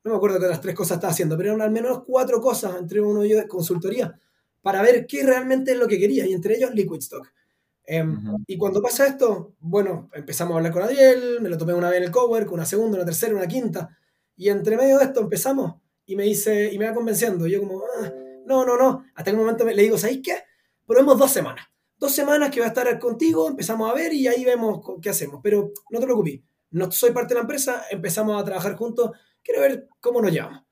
no 0.03 0.11
me 0.11 0.17
acuerdo 0.17 0.39
qué 0.39 0.45
otras 0.45 0.59
tres 0.59 0.75
cosas 0.75 0.97
estaba 0.97 1.11
haciendo, 1.11 1.37
pero 1.37 1.49
eran 1.49 1.61
al 1.61 1.71
menos 1.71 2.03
cuatro 2.05 2.41
cosas 2.41 2.75
entre 2.79 2.99
uno 2.99 3.23
y 3.23 3.29
yo 3.29 3.37
de 3.37 3.47
consultoría 3.47 4.19
para 4.61 4.81
ver 4.81 5.05
qué 5.05 5.23
realmente 5.23 5.71
es 5.71 5.77
lo 5.77 5.87
que 5.87 5.99
quería, 5.99 6.25
y 6.25 6.33
entre 6.33 6.55
ellos 6.55 6.73
Em, 7.87 8.43
y 8.47 8.57
cuando 8.57 8.81
pasa 8.81 9.05
esto, 9.05 9.55
bueno, 9.59 10.09
empezamos 10.13 10.53
a 10.53 10.57
hablar 10.57 10.71
con 10.71 10.81
Adriel, 10.81 11.39
me 11.41 11.49
lo 11.49 11.57
tomé 11.57 11.73
una 11.73 11.89
vez 11.89 11.97
en 11.97 12.03
el 12.03 12.11
cowork, 12.11 12.51
una 12.51 12.65
segunda, 12.65 12.97
una 12.97 13.05
tercera, 13.05 13.35
una 13.35 13.47
quinta, 13.47 13.95
y 14.35 14.49
entre 14.49 14.77
medio 14.77 14.97
de 14.97 15.05
esto 15.05 15.21
empezamos 15.21 15.75
y 16.05 16.15
me 16.15 16.23
dice, 16.23 16.71
y 16.71 16.77
me 16.77 16.87
va 16.87 16.93
convenciendo. 16.93 17.47
Y 17.47 17.51
yo 17.51 17.59
como, 17.59 17.81
ah, 17.99 18.11
no, 18.45 18.65
no, 18.65 18.77
no. 18.77 19.05
Hasta 19.15 19.31
que 19.31 19.35
un 19.35 19.41
momento 19.41 19.65
le 19.65 19.81
digo, 19.81 19.97
¿sabéis 19.97 20.21
qué? 20.23 20.43
Probemos 20.85 21.17
dos 21.17 21.31
semanas. 21.31 21.65
Dos 21.97 22.11
semanas 22.11 22.51
que 22.51 22.59
voy 22.59 22.65
a 22.65 22.69
estar 22.69 22.99
contigo, 22.99 23.47
empezamos 23.47 23.89
a 23.89 23.93
ver 23.93 24.13
y 24.13 24.27
ahí 24.27 24.43
vemos 24.43 24.81
qué 25.01 25.09
hacemos. 25.09 25.39
Pero 25.41 25.71
no 25.89 25.99
te 25.99 26.05
preocupes, 26.05 26.41
no 26.71 26.91
soy 26.91 27.11
parte 27.11 27.29
de 27.29 27.35
la 27.35 27.41
empresa, 27.41 27.83
empezamos 27.89 28.39
a 28.39 28.43
trabajar 28.43 28.75
juntos, 28.75 29.11
quiero 29.41 29.61
ver 29.61 29.87
cómo 29.99 30.21
nos 30.21 30.31
llevamos. 30.31 30.63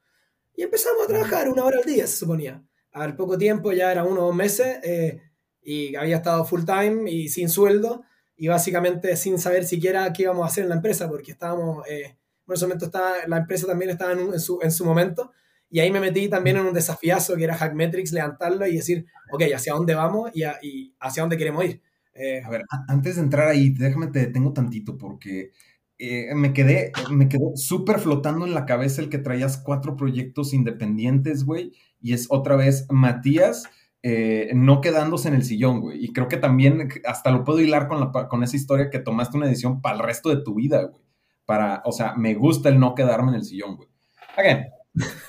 Y 0.55 0.63
empezamos 0.63 1.03
a 1.03 1.08
trabajar 1.08 1.50
una 1.50 1.63
hora 1.63 1.79
al 1.79 1.86
día, 1.86 2.05
se 2.05 2.17
suponía. 2.17 2.63
Al 2.91 3.15
poco 3.15 3.38
tiempo, 3.38 3.72
ya 3.72 3.91
era 3.91 4.03
uno 4.03 4.22
o 4.22 4.25
dos 4.25 4.36
meses, 4.36 4.79
eh, 4.84 5.22
y 5.63 5.96
había 5.96 6.17
estado 6.17 6.46
full 6.46 6.63
time 6.65 7.10
y 7.10 7.29
sin 7.29 7.50
sueldo, 7.50 8.03
y 8.36 8.48
básicamente 8.48 9.15
sin 9.15 9.39
saber 9.39 9.65
siquiera 9.65 10.12
qué 10.13 10.24
íbamos 10.24 10.43
a 10.43 10.48
hacer 10.48 10.63
en 10.63 10.70
la 10.70 10.75
empresa, 10.75 11.10
porque 11.10 11.32
estábamos... 11.32 11.88
Eh, 11.88 12.15
por 12.46 12.55
ese 12.55 12.65
momento 12.65 12.86
estaba, 12.86 13.13
la 13.27 13.38
empresa 13.38 13.67
también 13.67 13.91
estaba 13.91 14.12
en, 14.12 14.38
su, 14.38 14.60
en, 14.62 14.72
su, 14.72 14.84
momento, 14.84 15.32
y 15.70 15.79
ahí 15.79 15.89
me 15.91 16.01
metí 16.01 16.27
también 16.27 16.58
en 16.58 16.65
un 16.65 16.74
desafiazo 16.74 17.38
que 17.38 17.46
era 17.46 17.55
Hackmetrics, 17.55 18.12
levantarlo 18.12 18.67
y 18.67 18.75
decir, 18.75 19.05
ok, 19.32 19.43
¿hacia 19.55 19.74
dónde 19.74 19.96
vamos 19.96 20.29
y, 20.34 20.43
y 20.62 20.93
hacia 21.00 21.24
dónde 21.24 21.38
queremos 21.38 21.63
ir? 21.63 21.82
Eh, 22.13 22.41
a 22.43 22.50
ver, 22.50 22.63
antes 22.88 23.15
de 23.15 23.22
entrar 23.22 23.48
ahí, 23.48 23.70
déjame 23.70 24.08
te 24.08 24.20
detengo 24.20 24.53
tantito 24.53 24.98
porque 24.98 25.51
eh, 25.98 26.34
me 26.36 26.53
quedé, 26.53 26.91
me 27.10 27.27
quedó 27.27 27.55
súper 27.55 28.00
flotando 28.00 28.46
en 28.46 28.53
la 28.53 28.65
cabeza 28.65 29.01
el 29.01 29.10
que 29.10 29.17
traías 29.17 29.58
cuatro 29.58 29.96
proyectos 29.96 30.53
independientes, 30.53 31.43
güey, 31.43 31.72
y 32.01 32.13
es 32.13 32.27
otra 32.29 32.55
vez 32.55 32.86
Matías. 32.89 33.63
Eh, 34.03 34.51
no 34.53 34.81
quedándose 34.81 35.29
en 35.29 35.36
el 35.36 35.43
sillón, 35.43 35.79
güey. 35.79 36.03
Y 36.03 36.12
creo 36.12 36.27
que 36.27 36.38
también 36.38 36.89
hasta 37.05 37.31
lo 37.31 37.43
puedo 37.43 37.62
hilar 37.62 37.88
con, 37.88 38.00
la, 38.00 38.27
con 38.27 38.43
esa 38.43 38.55
historia 38.55 38.89
que 38.89 39.00
tomaste 39.00 39.38
una 39.38 39.48
decisión 39.48 39.81
para 39.81 39.95
el 39.95 40.03
resto 40.03 40.29
de 40.29 40.43
tu 40.43 40.55
vida, 40.55 40.83
güey 40.83 41.03
para, 41.45 41.81
o 41.86 41.91
sea, 41.91 42.13
me 42.15 42.36
gusta 42.36 42.69
el 42.69 42.79
no 42.79 42.95
quedarme 42.95 43.31
en 43.31 43.36
el 43.36 43.43
sillón, 43.43 43.75
güey. 43.75 43.89
Again, 44.38 44.65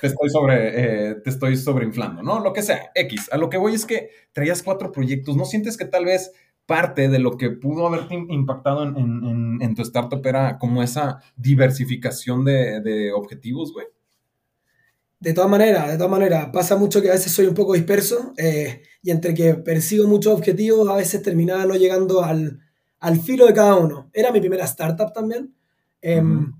te 0.01 0.07
estoy 0.07 0.29
sobre, 0.29 1.09
eh, 1.09 1.15
te 1.15 1.29
estoy 1.29 1.57
sobreinflando, 1.57 2.23
¿no? 2.23 2.39
Lo 2.39 2.53
que 2.53 2.61
sea, 2.61 2.91
X. 2.95 3.29
A 3.31 3.37
lo 3.37 3.49
que 3.49 3.57
voy 3.57 3.73
es 3.73 3.85
que 3.85 4.09
traías 4.31 4.63
cuatro 4.63 4.91
proyectos. 4.91 5.35
¿No 5.35 5.45
sientes 5.45 5.77
que 5.77 5.85
tal 5.85 6.05
vez 6.05 6.31
parte 6.65 7.09
de 7.09 7.19
lo 7.19 7.37
que 7.37 7.51
pudo 7.51 7.87
haberte 7.87 8.15
impactado 8.15 8.83
en, 8.83 9.75
tu 9.75 9.81
startup 9.81 10.25
era 10.25 10.57
como 10.57 10.81
esa 10.81 11.19
diversificación 11.35 12.45
de, 12.45 13.11
objetivos, 13.13 13.73
güey? 13.73 13.85
De 15.25 15.33
todas 15.33 15.49
maneras, 15.49 15.89
de 15.89 15.97
todas 15.97 16.11
maneras, 16.11 16.49
pasa 16.53 16.75
mucho 16.75 17.01
que 17.01 17.09
a 17.09 17.13
veces 17.13 17.31
soy 17.31 17.47
un 17.47 17.55
poco 17.55 17.73
disperso 17.73 18.33
eh, 18.37 18.83
y 19.01 19.11
entre 19.11 19.33
que 19.33 19.55
persigo 19.55 20.07
muchos 20.07 20.33
objetivos, 20.33 20.87
a 20.87 20.95
veces 20.95 21.21
terminaba 21.21 21.65
no 21.65 21.75
llegando 21.75 22.23
al, 22.23 22.59
al 22.99 23.19
filo 23.19 23.45
de 23.45 23.53
cada 23.53 23.75
uno. 23.75 24.09
Era 24.13 24.31
mi 24.31 24.39
primera 24.39 24.65
startup 24.65 25.11
también, 25.13 25.55
Em, 26.07 26.53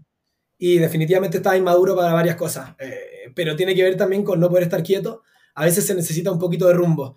y 0.57 0.79
definitivamente 0.79 1.37
estaba 1.37 1.55
inmaduro 1.55 1.95
para 1.95 2.13
varias 2.13 2.35
cosas, 2.35 2.73
eh, 2.79 3.31
pero 3.35 3.55
tiene 3.55 3.75
que 3.75 3.83
ver 3.83 3.95
también 3.95 4.23
con 4.23 4.39
no 4.39 4.49
poder 4.49 4.63
estar 4.63 4.81
quieto. 4.81 5.21
A 5.53 5.65
veces 5.65 5.85
se 5.85 5.93
necesita 5.93 6.31
un 6.31 6.39
poquito 6.39 6.67
de 6.67 6.73
rumbo. 6.73 7.15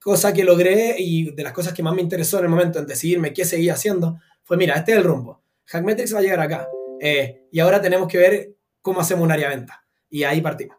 cosa 0.00 0.32
que 0.32 0.44
logré 0.44 0.94
y 0.98 1.32
de 1.32 1.42
las 1.42 1.52
cosas 1.52 1.72
que 1.74 1.82
más 1.82 1.92
me 1.92 2.00
interesó 2.00 2.38
en 2.38 2.44
el 2.44 2.50
momento 2.50 2.78
en 2.78 2.86
decidirme 2.86 3.32
qué 3.32 3.44
seguía 3.44 3.72
haciendo 3.74 4.20
fue, 4.44 4.56
mira, 4.56 4.74
este 4.76 4.92
es 4.92 4.98
el 4.98 5.04
rumbo. 5.04 5.42
Hackmetrics 5.66 6.14
va 6.14 6.20
a 6.20 6.22
llegar 6.22 6.40
acá. 6.40 6.68
Eh, 7.00 7.42
y 7.50 7.58
ahora 7.58 7.82
tenemos 7.82 8.06
que 8.08 8.18
ver 8.18 8.54
cómo 8.80 9.00
hacemos 9.00 9.24
un 9.24 9.32
área 9.32 9.50
de 9.50 9.56
venta. 9.56 9.84
Y 10.08 10.22
ahí 10.22 10.40
partimos. 10.40 10.78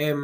Eh, 0.00 0.14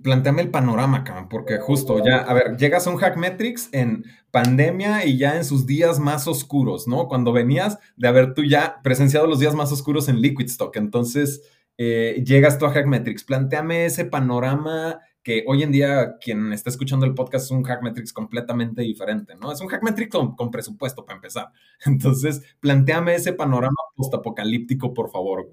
Planteame 0.00 0.42
el 0.42 0.50
panorama, 0.52 1.02
cabrón, 1.02 1.28
porque 1.28 1.58
justo 1.58 2.00
ya, 2.04 2.18
a 2.18 2.32
ver, 2.34 2.56
llegas 2.56 2.86
a 2.86 2.90
un 2.90 2.98
Hackmetrics 2.98 3.68
en 3.72 4.04
pandemia 4.30 5.04
y 5.04 5.18
ya 5.18 5.36
en 5.36 5.44
sus 5.44 5.66
días 5.66 5.98
más 5.98 6.28
oscuros, 6.28 6.86
¿no? 6.86 7.08
Cuando 7.08 7.32
venías 7.32 7.80
de 7.96 8.06
haber 8.06 8.32
tú 8.32 8.44
ya 8.44 8.80
presenciado 8.84 9.26
los 9.26 9.40
días 9.40 9.56
más 9.56 9.72
oscuros 9.72 10.08
en 10.08 10.20
Liquid 10.20 10.46
Stock. 10.46 10.76
Entonces, 10.76 11.42
eh, 11.78 12.22
llegas 12.24 12.58
tú 12.58 12.66
a 12.66 12.70
Hackmetrics. 12.70 13.24
Planteame 13.24 13.86
ese 13.86 14.04
panorama 14.04 15.00
que 15.24 15.42
hoy 15.48 15.64
en 15.64 15.72
día 15.72 16.18
quien 16.20 16.52
está 16.52 16.70
escuchando 16.70 17.04
el 17.04 17.14
podcast 17.14 17.46
es 17.46 17.50
un 17.50 17.64
Hackmetrics 17.64 18.12
completamente 18.12 18.82
diferente, 18.82 19.34
¿no? 19.34 19.50
Es 19.50 19.60
un 19.60 19.66
Hackmetrics 19.66 20.12
con, 20.12 20.36
con 20.36 20.52
presupuesto 20.52 21.04
para 21.04 21.16
empezar. 21.16 21.50
Entonces, 21.86 22.40
planteame 22.60 23.16
ese 23.16 23.32
panorama 23.32 23.76
postapocalíptico, 23.96 24.94
por 24.94 25.10
favor. 25.10 25.50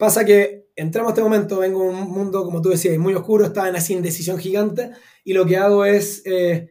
Pasa 0.00 0.24
que 0.24 0.70
entramos 0.76 1.10
a 1.10 1.12
este 1.12 1.22
momento, 1.22 1.58
vengo 1.58 1.82
a 1.82 1.90
un 1.90 2.10
mundo, 2.10 2.42
como 2.42 2.62
tú 2.62 2.70
decías, 2.70 2.96
muy 2.96 3.12
oscuro, 3.12 3.44
estaba 3.44 3.68
en 3.68 3.76
esa 3.76 3.92
indecisión 3.92 4.38
gigante 4.38 4.92
y 5.24 5.34
lo 5.34 5.44
que 5.44 5.58
hago 5.58 5.84
es 5.84 6.22
eh, 6.24 6.70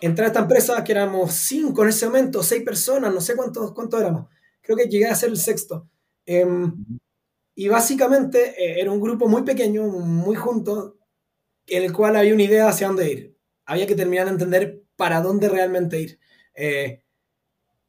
entrar 0.00 0.24
a 0.24 0.28
esta 0.28 0.40
empresa, 0.40 0.82
que 0.82 0.92
éramos 0.92 1.34
cinco 1.34 1.82
en 1.82 1.90
ese 1.90 2.06
momento, 2.06 2.42
seis 2.42 2.62
personas, 2.62 3.12
no 3.12 3.20
sé 3.20 3.36
cuántos, 3.36 3.74
cuántos 3.74 4.00
éramos, 4.00 4.30
creo 4.62 4.78
que 4.78 4.86
llegué 4.88 5.04
a 5.04 5.14
ser 5.14 5.28
el 5.28 5.36
sexto. 5.36 5.90
Eh, 6.24 6.46
y 7.54 7.68
básicamente 7.68 8.54
eh, 8.58 8.80
era 8.80 8.90
un 8.90 9.00
grupo 9.02 9.28
muy 9.28 9.42
pequeño, 9.42 9.86
muy 9.86 10.34
junto, 10.34 10.96
en 11.66 11.82
el 11.82 11.92
cual 11.92 12.16
había 12.16 12.32
una 12.32 12.44
idea 12.44 12.68
hacia 12.70 12.86
dónde 12.86 13.12
ir. 13.12 13.38
Había 13.66 13.86
que 13.86 13.94
terminar 13.94 14.24
de 14.24 14.32
entender 14.32 14.82
para 14.96 15.20
dónde 15.20 15.50
realmente 15.50 16.00
ir. 16.00 16.18
Eh, 16.54 17.03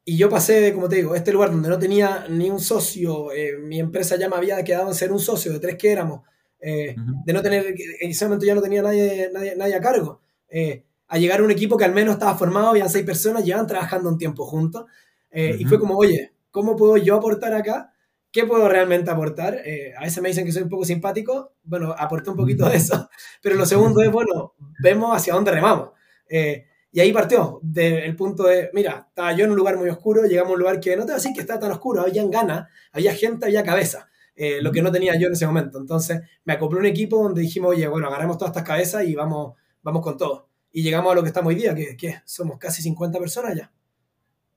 y 0.08 0.16
yo 0.16 0.30
pasé 0.30 0.60
de, 0.60 0.72
como 0.72 0.88
te 0.88 0.96
digo, 0.96 1.16
este 1.16 1.32
lugar 1.32 1.50
donde 1.50 1.68
no 1.68 1.80
tenía 1.80 2.26
ni 2.30 2.48
un 2.48 2.60
socio, 2.60 3.32
eh, 3.32 3.58
mi 3.58 3.80
empresa 3.80 4.16
ya 4.16 4.28
me 4.28 4.36
había 4.36 4.62
quedado 4.62 4.86
en 4.86 4.94
ser 4.94 5.10
un 5.10 5.18
socio 5.18 5.52
de 5.52 5.58
tres 5.58 5.76
que 5.76 5.90
éramos, 5.90 6.22
eh, 6.60 6.94
uh 6.96 7.00
-huh. 7.00 7.24
de 7.24 7.32
no 7.32 7.42
tener, 7.42 7.66
en 7.66 8.10
ese 8.10 8.24
momento 8.24 8.46
ya 8.46 8.54
no 8.54 8.62
tenía 8.62 8.82
nadie, 8.82 9.28
nadie, 9.34 9.56
nadie 9.56 9.74
a 9.74 9.80
cargo, 9.80 10.20
eh, 10.48 10.84
a 11.08 11.18
llegar 11.18 11.40
a 11.40 11.42
un 11.42 11.50
equipo 11.50 11.76
que 11.76 11.84
al 11.84 11.92
menos 11.92 12.14
estaba 12.14 12.36
formado, 12.38 12.68
habían 12.68 12.88
seis 12.88 13.04
personas, 13.04 13.44
llevan 13.44 13.66
trabajando 13.66 14.08
un 14.08 14.16
tiempo 14.16 14.46
juntos, 14.46 14.84
uh 14.84 15.36
-huh. 15.36 15.60
y 15.60 15.64
fue 15.64 15.80
como, 15.80 15.96
oye, 15.98 16.32
¿cómo 16.52 16.76
puedo 16.76 16.96
yo 16.98 17.16
aportar 17.16 17.52
acá? 17.54 17.92
¿Qué 18.30 18.44
puedo 18.46 18.68
realmente 18.68 19.10
aportar? 19.10 19.60
Eh, 19.64 19.92
a 19.98 20.02
veces 20.02 20.22
me 20.22 20.28
dicen 20.28 20.44
que 20.44 20.52
soy 20.52 20.62
un 20.62 20.68
poco 20.68 20.84
simpático, 20.84 21.52
bueno, 21.64 21.94
aporté 21.98 22.30
un 22.30 22.36
poquito 22.36 22.68
de 22.68 22.76
eso, 22.76 23.08
pero 23.42 23.56
lo 23.56 23.66
segundo 23.66 24.02
es, 24.02 24.12
bueno, 24.12 24.54
vemos 24.80 25.16
hacia 25.16 25.34
dónde 25.34 25.50
remamos. 25.50 25.90
Eh, 26.28 26.66
y 26.96 27.00
ahí 27.00 27.12
partió 27.12 27.60
del 27.62 28.16
punto 28.16 28.44
de, 28.44 28.70
mira, 28.72 29.04
estaba 29.10 29.30
yo 29.34 29.44
en 29.44 29.50
un 29.50 29.56
lugar 29.58 29.76
muy 29.76 29.86
oscuro, 29.90 30.24
llegamos 30.24 30.52
a 30.52 30.54
un 30.54 30.60
lugar 30.60 30.80
que 30.80 30.96
no 30.96 31.02
te 31.02 31.08
voy 31.08 31.12
a 31.12 31.16
decir 31.16 31.34
que 31.34 31.42
estaba 31.42 31.60
tan 31.60 31.70
oscuro, 31.70 32.00
había 32.00 32.24
ganas, 32.24 32.70
había 32.90 33.14
gente, 33.14 33.44
había 33.44 33.62
cabeza, 33.62 34.08
eh, 34.34 34.62
lo 34.62 34.72
que 34.72 34.80
no 34.80 34.90
tenía 34.90 35.14
yo 35.20 35.26
en 35.26 35.34
ese 35.34 35.46
momento. 35.46 35.78
Entonces 35.78 36.22
me 36.46 36.54
acoplé 36.54 36.78
un 36.78 36.86
equipo 36.86 37.22
donde 37.22 37.42
dijimos, 37.42 37.72
oye, 37.72 37.86
bueno, 37.86 38.06
agarremos 38.06 38.38
todas 38.38 38.52
estas 38.52 38.66
cabezas 38.66 39.04
y 39.04 39.14
vamos, 39.14 39.56
vamos 39.82 40.00
con 40.00 40.16
todo. 40.16 40.48
Y 40.72 40.82
llegamos 40.82 41.12
a 41.12 41.16
lo 41.16 41.22
que 41.22 41.28
estamos 41.28 41.50
hoy 41.50 41.56
día, 41.56 41.74
que, 41.74 41.98
que 41.98 42.22
somos 42.24 42.56
casi 42.58 42.80
50 42.80 43.18
personas 43.18 43.54
ya. 43.54 43.70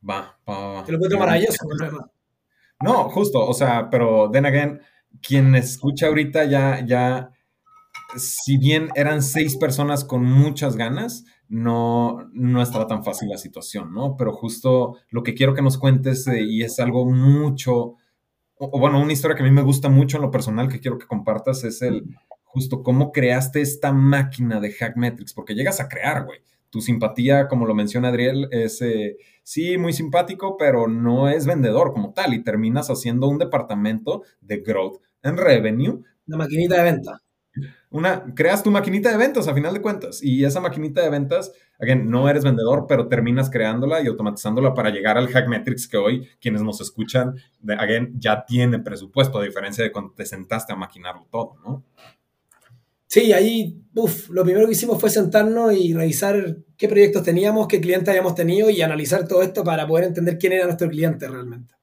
Va, 0.09 0.39
va, 0.47 0.67
va. 0.75 0.83
Te 0.85 0.93
lo 0.93 0.97
encuentro 0.97 1.19
maravilloso. 1.19 1.67
No, 2.81 3.09
justo, 3.09 3.45
o 3.45 3.53
sea, 3.53 3.89
pero 3.89 4.31
then 4.31 4.45
again, 4.45 4.79
quien 5.21 5.55
escucha 5.55 6.07
ahorita 6.07 6.45
ya, 6.45 6.85
ya, 6.85 7.31
si 8.15 8.57
bien 8.57 8.91
eran 8.95 9.21
seis 9.21 9.57
personas 9.57 10.05
con 10.05 10.23
muchas 10.23 10.77
ganas, 10.77 11.25
no, 11.49 12.29
no 12.31 12.61
estaba 12.61 12.87
tan 12.87 13.03
fácil 13.03 13.29
la 13.29 13.37
situación, 13.37 13.93
¿no? 13.93 14.15
Pero 14.17 14.33
justo 14.33 14.97
lo 15.09 15.23
que 15.23 15.33
quiero 15.33 15.53
que 15.53 15.61
nos 15.61 15.77
cuentes, 15.77 16.27
eh, 16.27 16.41
y 16.41 16.63
es 16.63 16.79
algo 16.79 17.05
mucho, 17.05 17.75
o, 17.75 17.97
o, 18.57 18.79
bueno, 18.79 19.01
una 19.01 19.13
historia 19.13 19.35
que 19.35 19.43
a 19.43 19.45
mí 19.45 19.51
me 19.51 19.63
gusta 19.63 19.89
mucho 19.89 20.17
en 20.17 20.23
lo 20.23 20.31
personal 20.31 20.69
que 20.69 20.79
quiero 20.79 20.97
que 20.97 21.07
compartas, 21.07 21.63
es 21.63 21.81
el 21.81 22.05
justo 22.49 22.81
cómo 22.83 23.11
creaste 23.11 23.61
esta 23.61 23.91
máquina 23.91 24.59
de 24.59 24.71
Hackmetrics, 24.71 25.33
porque 25.33 25.53
llegas 25.53 25.79
a 25.79 25.87
crear, 25.87 26.25
güey. 26.25 26.39
Tu 26.71 26.81
simpatía, 26.81 27.47
como 27.47 27.65
lo 27.65 27.73
menciona 27.73 28.09
Adriel, 28.09 28.47
es 28.51 28.81
eh, 28.81 29.17
sí 29.43 29.77
muy 29.77 29.93
simpático, 29.93 30.55
pero 30.57 30.87
no 30.87 31.29
es 31.29 31.45
vendedor 31.45 31.93
como 31.93 32.13
tal 32.13 32.33
y 32.33 32.43
terminas 32.43 32.89
haciendo 32.89 33.27
un 33.27 33.39
departamento 33.39 34.23
de 34.41 34.57
growth 34.57 35.01
en 35.23 35.37
revenue. 35.37 36.03
Una 36.27 36.37
maquinita 36.37 36.77
de 36.77 36.83
venta. 36.83 37.21
Una, 37.89 38.33
creas 38.35 38.61
tu 38.63 38.71
maquinita 38.71 39.09
de 39.09 39.17
ventas 39.17 39.47
a 39.47 39.53
final 39.53 39.73
de 39.73 39.81
cuentas 39.81 40.21
y 40.23 40.43
esa 40.43 40.59
maquinita 40.59 41.01
de 41.01 41.09
ventas, 41.09 41.51
again, 41.79 42.09
no 42.09 42.29
eres 42.29 42.43
vendedor, 42.43 42.85
pero 42.87 43.07
terminas 43.07 43.49
creándola 43.49 44.01
y 44.01 44.07
automatizándola 44.07 44.73
para 44.73 44.89
llegar 44.89 45.17
al 45.17 45.27
Hackmetrics 45.27 45.87
que 45.87 45.97
hoy 45.97 46.27
quienes 46.39 46.61
nos 46.61 46.81
escuchan, 46.81 47.35
again, 47.77 48.13
ya 48.19 48.45
tiene 48.45 48.79
presupuesto, 48.79 49.39
a 49.39 49.43
diferencia 49.43 49.83
de 49.83 49.91
cuando 49.91 50.13
te 50.13 50.25
sentaste 50.25 50.73
a 50.73 50.75
maquinarlo 50.75 51.27
todo, 51.31 51.55
¿no? 51.63 51.83
Sí, 53.09 53.33
ahí, 53.33 53.81
uf, 53.95 54.29
lo 54.29 54.43
primero 54.43 54.67
que 54.67 54.73
hicimos 54.73 55.01
fue 55.01 55.09
sentarnos 55.09 55.73
y 55.73 55.95
revisar 55.95 56.57
qué 56.77 56.87
proyectos 56.87 57.23
teníamos, 57.23 57.67
qué 57.67 57.81
clientes 57.81 58.07
habíamos 58.07 58.35
tenido 58.35 58.69
y 58.69 58.83
analizar 58.83 59.27
todo 59.27 59.41
esto 59.41 59.63
para 59.63 59.87
poder 59.87 60.05
entender 60.05 60.37
quién 60.37 60.53
era 60.53 60.65
nuestro 60.65 60.87
cliente 60.89 61.27
realmente. 61.27 61.73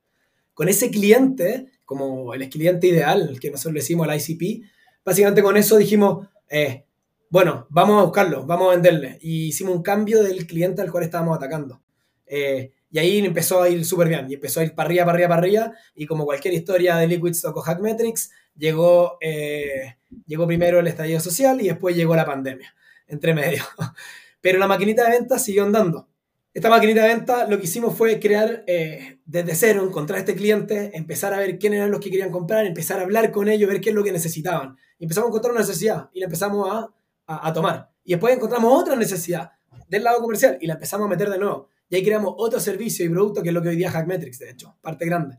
Con 0.54 0.68
ese 0.68 0.88
cliente, 0.88 1.66
como 1.84 2.32
el 2.32 2.48
cliente 2.48 2.86
ideal, 2.86 3.38
que 3.40 3.50
nosotros 3.50 3.74
le 3.74 3.80
decimos 3.80 4.08
al 4.08 4.16
ICP, 4.16 4.62
básicamente 5.06 5.42
con 5.42 5.56
eso 5.56 5.78
dijimos, 5.78 6.28
eh, 6.50 6.84
bueno, 7.30 7.66
vamos 7.70 8.00
a 8.00 8.04
buscarlo, 8.04 8.44
vamos 8.44 8.68
a 8.68 8.70
venderle. 8.72 9.18
Y 9.22 9.46
hicimos 9.46 9.76
un 9.76 9.82
cambio 9.82 10.22
del 10.22 10.46
cliente 10.46 10.82
al 10.82 10.90
cual 10.90 11.04
estábamos 11.04 11.36
atacando. 11.36 11.80
Eh, 12.26 12.72
y 12.90 12.98
ahí 12.98 13.18
empezó 13.18 13.62
a 13.62 13.68
ir 13.68 13.84
súper 13.84 14.08
bien, 14.08 14.26
y 14.28 14.34
empezó 14.34 14.60
a 14.60 14.64
ir 14.64 14.74
para 14.74 14.88
arriba, 14.88 15.28
para 15.28 15.74
y 15.94 16.06
como 16.06 16.24
cualquier 16.24 16.54
historia 16.54 16.96
de 16.96 17.06
Liquid 17.06 17.32
Stock 17.32 17.56
o 17.56 17.60
Hackmetrics, 17.60 18.30
llegó, 18.56 19.18
eh, 19.20 19.96
llegó 20.26 20.46
primero 20.46 20.80
el 20.80 20.86
estallido 20.86 21.20
social 21.20 21.60
y 21.60 21.68
después 21.68 21.94
llegó 21.94 22.16
la 22.16 22.24
pandemia, 22.24 22.74
entre 23.06 23.34
medio. 23.34 23.62
Pero 24.40 24.58
la 24.58 24.66
maquinita 24.66 25.04
de 25.04 25.18
venta 25.18 25.38
siguió 25.38 25.64
andando. 25.64 26.08
Esta 26.54 26.70
maquinita 26.70 27.02
de 27.02 27.08
venta 27.08 27.46
lo 27.46 27.58
que 27.58 27.64
hicimos 27.64 27.96
fue 27.96 28.18
crear 28.18 28.64
eh, 28.66 29.18
desde 29.26 29.54
cero, 29.54 29.84
encontrar 29.84 30.16
a 30.16 30.20
este 30.20 30.34
cliente, 30.34 30.96
empezar 30.96 31.34
a 31.34 31.38
ver 31.38 31.58
quiénes 31.58 31.78
eran 31.78 31.90
los 31.90 32.00
que 32.00 32.10
querían 32.10 32.30
comprar, 32.30 32.64
empezar 32.66 32.98
a 32.98 33.02
hablar 33.02 33.30
con 33.30 33.48
ellos, 33.48 33.68
ver 33.68 33.80
qué 33.80 33.90
es 33.90 33.94
lo 33.94 34.02
que 34.02 34.12
necesitaban. 34.12 34.78
Y 34.98 35.04
empezamos 35.04 35.28
a 35.28 35.30
encontrar 35.30 35.52
una 35.52 35.60
necesidad 35.60 36.10
y 36.12 36.20
la 36.20 36.26
empezamos 36.26 36.68
a, 36.70 36.90
a, 37.26 37.48
a 37.48 37.52
tomar. 37.52 37.90
Y 38.04 38.12
después 38.12 38.34
encontramos 38.34 38.72
otra 38.72 38.96
necesidad 38.96 39.52
del 39.88 40.04
lado 40.04 40.20
comercial 40.20 40.58
y 40.60 40.66
la 40.66 40.74
empezamos 40.74 41.06
a 41.06 41.10
meter 41.10 41.30
de 41.30 41.38
nuevo. 41.38 41.68
Y 41.88 41.96
ahí 41.96 42.04
creamos 42.04 42.34
otro 42.36 42.58
servicio 42.58 43.04
y 43.04 43.08
producto 43.08 43.42
que 43.42 43.48
es 43.48 43.54
lo 43.54 43.62
que 43.62 43.68
hoy 43.68 43.76
día 43.76 43.90
Hackmetrics, 43.90 44.38
de 44.38 44.50
hecho, 44.50 44.76
parte 44.80 45.06
grande. 45.06 45.38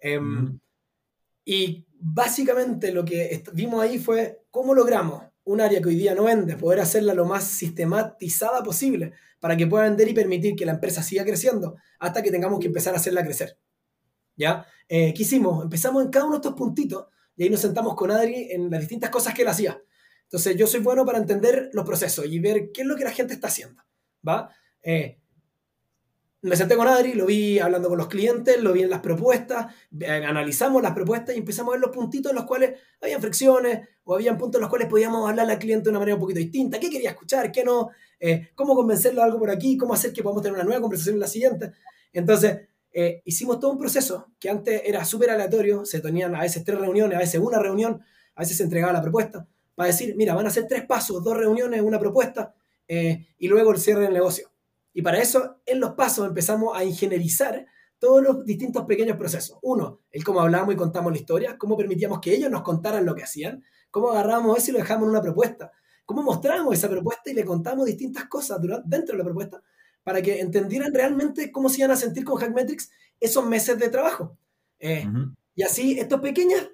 Eh, 0.00 0.20
mm. 0.20 0.60
Y 1.44 1.86
básicamente 1.98 2.92
lo 2.92 3.04
que 3.04 3.42
vimos 3.52 3.82
ahí 3.82 3.98
fue 3.98 4.44
cómo 4.50 4.74
logramos 4.74 5.24
un 5.44 5.60
área 5.60 5.80
que 5.80 5.88
hoy 5.88 5.96
día 5.96 6.14
no 6.14 6.24
vende, 6.24 6.56
poder 6.56 6.80
hacerla 6.80 7.14
lo 7.14 7.24
más 7.24 7.44
sistematizada 7.44 8.62
posible 8.62 9.14
para 9.40 9.56
que 9.56 9.66
pueda 9.66 9.84
vender 9.84 10.08
y 10.08 10.12
permitir 10.12 10.54
que 10.54 10.66
la 10.66 10.72
empresa 10.72 11.02
siga 11.02 11.24
creciendo 11.24 11.76
hasta 11.98 12.22
que 12.22 12.30
tengamos 12.30 12.60
que 12.60 12.66
empezar 12.66 12.92
a 12.94 12.98
hacerla 12.98 13.24
crecer. 13.24 13.58
¿Ya? 14.36 14.66
Eh, 14.88 15.12
¿Qué 15.14 15.22
hicimos? 15.22 15.64
Empezamos 15.64 16.04
en 16.04 16.10
cada 16.10 16.26
uno 16.26 16.34
de 16.34 16.38
estos 16.38 16.54
puntitos 16.54 17.06
y 17.38 17.44
ahí 17.44 17.50
nos 17.50 17.60
sentamos 17.60 17.94
con 17.94 18.10
Adri 18.10 18.48
en 18.50 18.68
las 18.68 18.80
distintas 18.80 19.10
cosas 19.10 19.32
que 19.32 19.42
él 19.42 19.48
hacía. 19.48 19.80
Entonces 20.24 20.56
yo 20.56 20.66
soy 20.66 20.80
bueno 20.80 21.06
para 21.06 21.18
entender 21.18 21.70
los 21.72 21.86
procesos 21.86 22.26
y 22.26 22.40
ver 22.40 22.72
qué 22.72 22.82
es 22.82 22.86
lo 22.86 22.96
que 22.96 23.04
la 23.04 23.12
gente 23.12 23.32
está 23.32 23.46
haciendo. 23.46 23.80
¿Va? 24.26 24.50
Eh, 24.82 25.20
me 26.42 26.56
senté 26.56 26.76
con 26.76 26.88
Adri, 26.88 27.14
lo 27.14 27.26
vi 27.26 27.60
hablando 27.60 27.88
con 27.88 27.96
los 27.96 28.08
clientes, 28.08 28.60
lo 28.60 28.72
vi 28.72 28.82
en 28.82 28.90
las 28.90 29.00
propuestas, 29.00 29.72
analizamos 30.26 30.82
las 30.82 30.92
propuestas 30.92 31.36
y 31.36 31.38
empezamos 31.38 31.72
a 31.72 31.76
ver 31.76 31.80
los 31.80 31.94
puntitos 31.94 32.30
en 32.30 32.36
los 32.36 32.44
cuales 32.44 32.78
habían 33.00 33.20
fricciones 33.20 33.88
o 34.02 34.14
habían 34.14 34.36
puntos 34.36 34.58
en 34.58 34.62
los 34.62 34.70
cuales 34.70 34.88
podíamos 34.88 35.28
hablar 35.28 35.48
al 35.48 35.58
cliente 35.58 35.84
de 35.84 35.90
una 35.90 36.00
manera 36.00 36.16
un 36.16 36.20
poquito 36.20 36.40
distinta, 36.40 36.80
qué 36.80 36.90
quería 36.90 37.10
escuchar, 37.10 37.52
qué 37.52 37.64
no, 37.64 37.90
eh, 38.18 38.50
cómo 38.56 38.74
convencerlo 38.74 39.20
de 39.20 39.26
algo 39.26 39.38
por 39.38 39.50
aquí, 39.50 39.76
cómo 39.76 39.94
hacer 39.94 40.12
que 40.12 40.22
podamos 40.22 40.42
tener 40.42 40.54
una 40.54 40.64
nueva 40.64 40.80
conversación 40.80 41.14
en 41.14 41.20
la 41.20 41.28
siguiente. 41.28 41.72
Entonces, 42.12 42.68
eh, 42.92 43.22
hicimos 43.24 43.60
todo 43.60 43.72
un 43.72 43.78
proceso 43.78 44.28
que 44.38 44.50
antes 44.50 44.82
era 44.84 45.04
súper 45.04 45.30
aleatorio, 45.30 45.84
se 45.84 46.00
tenían 46.00 46.34
a 46.34 46.40
veces 46.40 46.64
tres 46.64 46.78
reuniones, 46.78 47.16
a 47.16 47.20
veces 47.20 47.40
una 47.40 47.58
reunión, 47.58 48.02
a 48.34 48.40
veces 48.40 48.56
se 48.56 48.62
entregaba 48.62 48.92
la 48.92 49.02
propuesta, 49.02 49.46
para 49.74 49.88
decir, 49.88 50.14
mira, 50.16 50.34
van 50.34 50.46
a 50.46 50.50
ser 50.50 50.66
tres 50.66 50.84
pasos, 50.86 51.22
dos 51.22 51.36
reuniones, 51.36 51.80
una 51.82 51.98
propuesta, 51.98 52.54
eh, 52.86 53.28
y 53.38 53.48
luego 53.48 53.70
el 53.70 53.78
cierre 53.78 54.02
del 54.02 54.14
negocio. 54.14 54.50
Y 54.92 55.02
para 55.02 55.18
eso, 55.18 55.58
en 55.66 55.80
los 55.80 55.92
pasos 55.92 56.26
empezamos 56.26 56.76
a 56.76 56.82
ingenierizar 56.82 57.66
todos 57.98 58.22
los 58.22 58.44
distintos 58.44 58.84
pequeños 58.86 59.16
procesos. 59.16 59.58
Uno, 59.62 60.00
el 60.10 60.24
cómo 60.24 60.40
hablamos 60.40 60.74
y 60.74 60.76
contamos 60.76 61.12
la 61.12 61.18
historia, 61.18 61.58
cómo 61.58 61.76
permitíamos 61.76 62.20
que 62.20 62.34
ellos 62.34 62.50
nos 62.50 62.62
contaran 62.62 63.04
lo 63.04 63.14
que 63.14 63.22
hacían, 63.22 63.62
cómo 63.90 64.10
agarrábamos 64.10 64.58
eso 64.58 64.70
y 64.70 64.72
lo 64.74 64.78
dejamos 64.78 65.04
en 65.04 65.10
una 65.10 65.22
propuesta, 65.22 65.72
cómo 66.04 66.22
mostramos 66.22 66.74
esa 66.74 66.88
propuesta 66.88 67.30
y 67.30 67.34
le 67.34 67.44
contamos 67.44 67.86
distintas 67.86 68.24
cosas 68.26 68.58
dentro 68.84 69.12
de 69.12 69.18
la 69.18 69.24
propuesta 69.24 69.62
para 70.08 70.22
que 70.22 70.40
entendieran 70.40 70.94
realmente 70.94 71.52
cómo 71.52 71.68
se 71.68 71.80
iban 71.80 71.90
a 71.90 71.96
sentir 71.96 72.24
con 72.24 72.38
Hackmetrics 72.38 72.90
esos 73.20 73.44
meses 73.44 73.78
de 73.78 73.90
trabajo. 73.90 74.38
Eh, 74.78 75.04
uh 75.06 75.10
-huh. 75.10 75.36
Y 75.54 75.62
así, 75.62 75.98
estas 75.98 76.20
pequeñas 76.20 76.66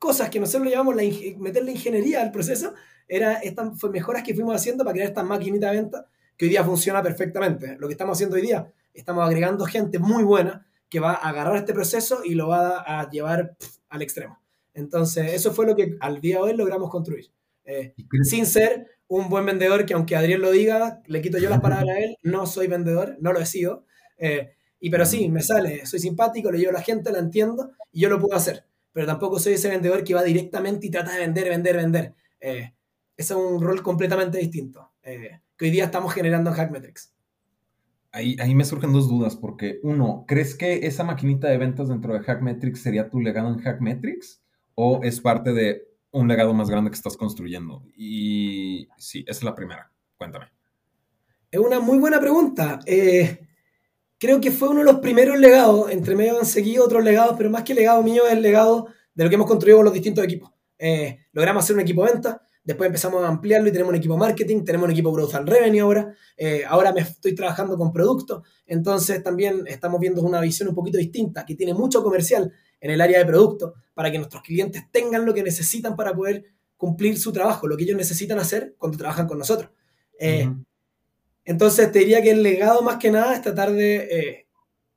cosas 0.00 0.28
que 0.30 0.40
nosotros 0.40 0.64
le 0.64 0.72
llamamos 0.72 0.96
la 0.96 1.04
meter 1.38 1.64
la 1.64 1.70
ingeniería 1.70 2.20
al 2.20 2.32
proceso, 2.32 2.74
era 3.06 3.34
estas 3.34 3.80
mejoras 3.84 4.24
que 4.24 4.34
fuimos 4.34 4.56
haciendo 4.56 4.82
para 4.82 4.94
crear 4.94 5.08
estas 5.10 5.24
maquinitas 5.24 5.70
de 5.70 5.76
venta 5.76 6.06
que 6.36 6.46
hoy 6.46 6.48
día 6.48 6.64
funciona 6.64 7.00
perfectamente. 7.04 7.76
Lo 7.78 7.86
que 7.86 7.92
estamos 7.92 8.16
haciendo 8.16 8.34
hoy 8.34 8.42
día, 8.42 8.72
estamos 8.92 9.24
agregando 9.24 9.64
gente 9.64 10.00
muy 10.00 10.24
buena 10.24 10.66
que 10.88 10.98
va 10.98 11.12
a 11.12 11.28
agarrar 11.28 11.54
este 11.58 11.72
proceso 11.72 12.22
y 12.24 12.34
lo 12.34 12.48
va 12.48 12.80
a 12.80 13.08
llevar 13.10 13.56
al 13.90 14.02
extremo. 14.02 14.40
Entonces, 14.74 15.34
eso 15.34 15.52
fue 15.52 15.66
lo 15.66 15.76
que 15.76 15.96
al 16.00 16.20
día 16.20 16.38
de 16.38 16.42
hoy 16.42 16.56
logramos 16.56 16.90
construir. 16.90 17.30
Eh, 17.64 17.94
sin 18.24 18.44
ser 18.44 18.88
un 19.18 19.28
buen 19.28 19.46
vendedor, 19.46 19.84
que 19.86 19.94
aunque 19.94 20.16
Adriel 20.16 20.40
lo 20.40 20.50
diga, 20.50 21.02
le 21.06 21.20
quito 21.20 21.38
yo 21.38 21.50
las 21.50 21.60
palabras 21.60 21.96
a 21.96 22.00
él, 22.00 22.16
no 22.22 22.46
soy 22.46 22.66
vendedor, 22.66 23.16
no 23.20 23.32
lo 23.32 23.40
he 23.40 23.46
sido. 23.46 23.84
Eh, 24.18 24.52
y 24.80 24.90
pero 24.90 25.06
sí, 25.06 25.28
me 25.28 25.42
sale, 25.42 25.86
soy 25.86 26.00
simpático, 26.00 26.50
le 26.50 26.58
llevo 26.58 26.70
a 26.70 26.74
la 26.74 26.82
gente, 26.82 27.12
la 27.12 27.18
entiendo 27.18 27.72
y 27.92 28.00
yo 28.00 28.08
lo 28.08 28.20
puedo 28.20 28.36
hacer. 28.36 28.64
Pero 28.92 29.06
tampoco 29.06 29.38
soy 29.38 29.54
ese 29.54 29.68
vendedor 29.68 30.04
que 30.04 30.14
va 30.14 30.22
directamente 30.22 30.86
y 30.86 30.90
trata 30.90 31.12
de 31.12 31.20
vender, 31.20 31.48
vender, 31.48 31.76
vender. 31.76 32.14
Eh, 32.40 32.72
ese 33.16 33.34
es 33.34 33.38
un 33.38 33.60
rol 33.62 33.82
completamente 33.82 34.38
distinto 34.38 34.92
que 35.56 35.64
hoy 35.64 35.70
día 35.70 35.84
estamos 35.84 36.12
generando 36.12 36.50
en 36.50 36.56
Hackmetrics. 36.56 37.14
Ahí, 38.12 38.36
ahí 38.40 38.54
me 38.54 38.64
surgen 38.64 38.92
dos 38.92 39.08
dudas, 39.08 39.36
porque 39.36 39.80
uno, 39.82 40.24
¿crees 40.26 40.54
que 40.54 40.86
esa 40.86 41.02
maquinita 41.04 41.48
de 41.48 41.56
ventas 41.56 41.88
dentro 41.88 42.12
de 42.12 42.20
Hackmetrics 42.20 42.82
sería 42.82 43.08
tu 43.08 43.20
legado 43.20 43.48
en 43.48 43.58
Hackmetrics? 43.58 44.42
¿O 44.74 45.00
es 45.02 45.20
parte 45.20 45.52
de 45.52 45.91
un 46.12 46.28
legado 46.28 46.54
más 46.54 46.70
grande 46.70 46.90
que 46.90 46.96
estás 46.96 47.16
construyendo? 47.16 47.82
Y 47.96 48.88
sí, 48.96 49.24
esa 49.26 49.38
es 49.38 49.44
la 49.44 49.54
primera. 49.54 49.90
Cuéntame. 50.16 50.46
Es 51.50 51.60
una 51.60 51.80
muy 51.80 51.98
buena 51.98 52.20
pregunta. 52.20 52.80
Eh, 52.86 53.46
creo 54.18 54.40
que 54.40 54.50
fue 54.50 54.68
uno 54.68 54.80
de 54.80 54.86
los 54.86 55.00
primeros 55.00 55.38
legados. 55.38 55.90
Entre 55.90 56.14
medio 56.14 56.38
han 56.38 56.46
seguido 56.46 56.84
otros 56.84 57.02
legados, 57.02 57.34
pero 57.36 57.50
más 57.50 57.64
que 57.64 57.74
legado 57.74 58.02
mío 58.02 58.26
es 58.26 58.32
el 58.32 58.42
legado 58.42 58.86
de 59.14 59.24
lo 59.24 59.30
que 59.30 59.34
hemos 59.34 59.48
construido 59.48 59.78
con 59.78 59.84
los 59.84 59.94
distintos 59.94 60.24
equipos. 60.24 60.50
Eh, 60.78 61.18
logramos 61.32 61.64
hacer 61.64 61.76
un 61.76 61.82
equipo 61.82 62.02
venta, 62.02 62.42
después 62.64 62.86
empezamos 62.86 63.22
a 63.22 63.28
ampliarlo 63.28 63.68
y 63.68 63.72
tenemos 63.72 63.90
un 63.90 63.96
equipo 63.96 64.16
marketing, 64.16 64.64
tenemos 64.64 64.86
un 64.86 64.92
equipo 64.92 65.12
growth 65.12 65.34
and 65.34 65.48
revenue 65.48 65.80
ahora. 65.80 66.14
Eh, 66.36 66.64
ahora 66.66 66.92
me 66.92 67.02
estoy 67.02 67.34
trabajando 67.34 67.76
con 67.76 67.92
productos, 67.92 68.42
entonces 68.66 69.22
también 69.22 69.64
estamos 69.66 70.00
viendo 70.00 70.22
una 70.22 70.40
visión 70.40 70.68
un 70.68 70.74
poquito 70.74 70.98
distinta, 70.98 71.44
que 71.44 71.54
tiene 71.54 71.74
mucho 71.74 72.02
comercial 72.02 72.52
en 72.82 72.90
el 72.90 73.00
área 73.00 73.20
de 73.20 73.24
producto, 73.24 73.74
para 73.94 74.10
que 74.10 74.18
nuestros 74.18 74.42
clientes 74.42 74.82
tengan 74.90 75.24
lo 75.24 75.32
que 75.32 75.42
necesitan 75.42 75.96
para 75.96 76.12
poder 76.12 76.44
cumplir 76.76 77.16
su 77.16 77.32
trabajo, 77.32 77.68
lo 77.68 77.76
que 77.76 77.84
ellos 77.84 77.96
necesitan 77.96 78.40
hacer 78.40 78.74
cuando 78.76 78.98
trabajan 78.98 79.28
con 79.28 79.38
nosotros. 79.38 79.70
Eh, 80.18 80.52
entonces, 81.44 81.92
te 81.92 82.00
diría 82.00 82.20
que 82.20 82.32
el 82.32 82.42
legado 82.42 82.82
más 82.82 82.96
que 82.96 83.12
nada 83.12 83.34
es 83.34 83.42
tratar 83.42 83.70
de 83.70 83.96
eh, 83.96 84.46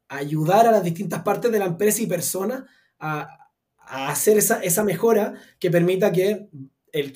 ayudar 0.08 0.66
a 0.66 0.72
las 0.72 0.84
distintas 0.84 1.22
partes 1.22 1.52
de 1.52 1.60
la 1.60 1.66
empresa 1.66 2.02
y 2.02 2.08
personas 2.08 2.64
a, 3.00 3.30
hacer 3.78 4.38
esa, 4.38 4.84
mejora 4.84 5.36
que 5.60 5.70
permita 5.70 6.12
que, 6.12 6.50
el 6.92 7.14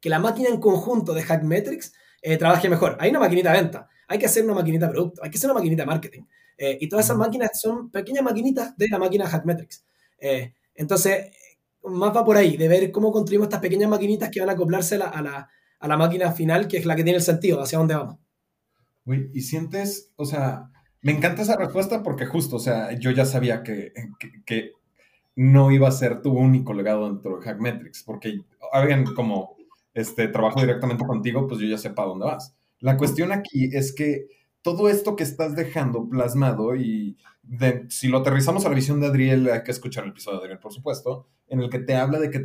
que 0.00 0.08
la 0.08 0.18
máquina 0.18 0.48
en 0.48 0.60
conjunto 0.60 1.12
de 1.12 1.22
Hackmetrics 1.22 1.92
eh, 2.22 2.38
trabaje 2.38 2.70
mejor. 2.70 2.96
Hay 3.00 3.10
una 3.10 3.20
maquinita 3.20 3.52
de 3.52 3.60
venta, 3.60 3.86
hay 4.08 4.18
que 4.18 4.24
hacer 4.24 4.44
una 4.44 4.54
maquinita 4.54 4.86
de 4.86 4.92
producto, 4.92 5.22
hay 5.22 5.30
que 5.30 5.36
hacer 5.36 5.50
una 5.50 5.58
maquinita 5.58 5.82
de 5.82 5.86
marketing. 5.86 6.22
y 6.58 6.88
todas 6.88 7.04
esas 7.04 7.18
máquinas 7.18 7.50
son 7.60 7.90
pequeñas 7.90 8.22
maquinitas 8.22 8.74
de 8.78 8.88
la 8.88 8.98
máquina 8.98 9.26
Hackmetrics. 9.26 9.84
Entonces, 10.74 11.30
más 11.84 12.14
va 12.14 12.24
por 12.24 12.36
ahí, 12.36 12.56
de 12.56 12.68
ver 12.68 12.90
cómo 12.90 13.12
construimos 13.12 13.46
estas 13.46 13.60
pequeñas 13.60 13.90
maquinitas 13.90 14.30
que 14.30 14.40
van 14.40 14.50
a 14.50 14.52
acoplarse 14.52 14.96
a 14.96 15.22
la, 15.22 15.96
máquina 15.96 16.32
final, 16.32 16.68
que 16.68 16.78
es 16.78 16.86
la 16.86 16.96
que 16.96 17.04
tiene 17.04 17.18
el 17.18 17.22
sentido, 17.22 17.60
hacia 17.60 17.78
dónde 17.78 17.94
vamos. 17.94 18.16
Uy, 19.04 19.30
y 19.32 19.40
sientes, 19.42 20.12
o 20.16 20.24
sea, 20.24 20.70
me 21.02 21.12
encanta 21.12 21.42
esa 21.42 21.56
respuesta 21.56 22.02
porque 22.02 22.26
justo, 22.26 22.56
o 22.56 22.60
sea, 22.60 22.92
yo 22.98 23.10
ya 23.10 23.24
sabía 23.24 23.62
que, 23.62 23.92
que, 24.44 24.72
no 25.36 25.70
iba 25.70 25.88
a 25.88 25.92
ser 25.92 26.20
tu 26.20 26.32
único 26.32 26.74
legado 26.74 27.08
dentro 27.08 27.38
de 27.38 27.44
Hackmetrics, 27.44 28.02
porque 28.02 28.40
alguien 28.72 29.04
como 29.14 29.56
este, 29.94 30.28
trabajo 30.28 30.60
directamente 30.60 31.06
contigo, 31.06 31.46
pues 31.46 31.60
yo 31.60 31.66
ya 31.66 31.78
sé 31.78 31.90
para 31.90 32.08
dónde 32.08 32.26
vas. 32.26 32.54
La 32.80 32.98
cuestión 32.98 33.32
aquí 33.32 33.70
es 33.72 33.94
que 33.94 34.26
todo 34.60 34.88
esto 34.88 35.16
que 35.16 35.22
estás 35.22 35.54
dejando 35.54 36.08
plasmado 36.08 36.76
y 36.76 37.16
si 37.88 38.08
lo 38.08 38.18
aterrizamos 38.18 38.64
a 38.64 38.68
la 38.68 38.74
visión 38.74 39.00
de 39.00 39.08
Adriel, 39.08 39.50
hay 39.50 39.62
que 39.62 39.70
escuchar 39.70 40.04
el 40.04 40.10
episodio 40.10 40.38
de 40.38 40.44
Adriel, 40.44 40.60
por 40.60 40.72
supuesto, 40.72 41.26
en 41.48 41.60
el 41.60 41.70
que 41.70 41.80
te 41.80 41.94
habla 41.94 42.18
de 42.18 42.30
que 42.30 42.44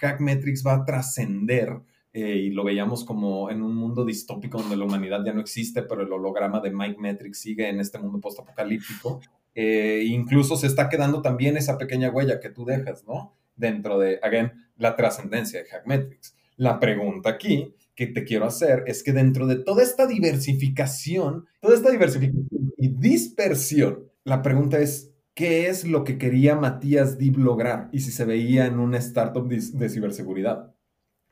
Hackmetrics 0.00 0.66
va 0.66 0.74
a 0.74 0.84
trascender 0.84 1.80
eh, 2.12 2.36
y 2.36 2.50
lo 2.50 2.64
veíamos 2.64 3.04
como 3.04 3.50
en 3.50 3.62
un 3.62 3.76
mundo 3.76 4.04
distópico 4.04 4.58
donde 4.58 4.76
la 4.76 4.84
humanidad 4.84 5.24
ya 5.24 5.32
no 5.32 5.40
existe, 5.40 5.82
pero 5.82 6.02
el 6.02 6.12
holograma 6.12 6.60
de 6.60 6.72
Mike 6.72 7.00
Metrics 7.00 7.38
sigue 7.38 7.68
en 7.68 7.78
este 7.78 7.98
mundo 7.98 8.18
postapocalíptico. 8.20 9.20
Eh, 9.54 10.04
incluso 10.06 10.56
se 10.56 10.66
está 10.66 10.88
quedando 10.88 11.22
también 11.22 11.56
esa 11.56 11.78
pequeña 11.78 12.10
huella 12.10 12.40
que 12.40 12.50
tú 12.50 12.64
dejas, 12.64 13.04
¿no? 13.06 13.36
Dentro 13.54 13.98
de, 13.98 14.18
again, 14.22 14.52
la 14.76 14.96
trascendencia 14.96 15.62
de 15.62 15.68
Hackmetrics. 15.68 16.34
La 16.56 16.80
pregunta 16.80 17.30
aquí 17.30 17.74
que 17.94 18.06
te 18.08 18.24
quiero 18.24 18.46
hacer 18.46 18.84
es 18.86 19.02
que 19.02 19.12
dentro 19.12 19.46
de 19.46 19.56
toda 19.56 19.82
esta 19.82 20.06
diversificación, 20.06 21.46
toda 21.60 21.74
esta 21.74 21.90
diversificación 21.90 22.72
y 22.76 22.88
dispersión, 22.88 24.09
la 24.30 24.42
pregunta 24.42 24.78
es, 24.78 25.12
¿qué 25.34 25.66
es 25.66 25.84
lo 25.84 26.04
que 26.04 26.16
quería 26.16 26.54
Matías 26.54 27.18
Dib 27.18 27.36
lograr? 27.36 27.88
Y 27.92 27.98
si 27.98 28.12
se 28.12 28.24
veía 28.24 28.66
en 28.66 28.78
una 28.78 28.96
startup 28.98 29.48
de, 29.48 29.88
ciberseguridad, 29.88 30.72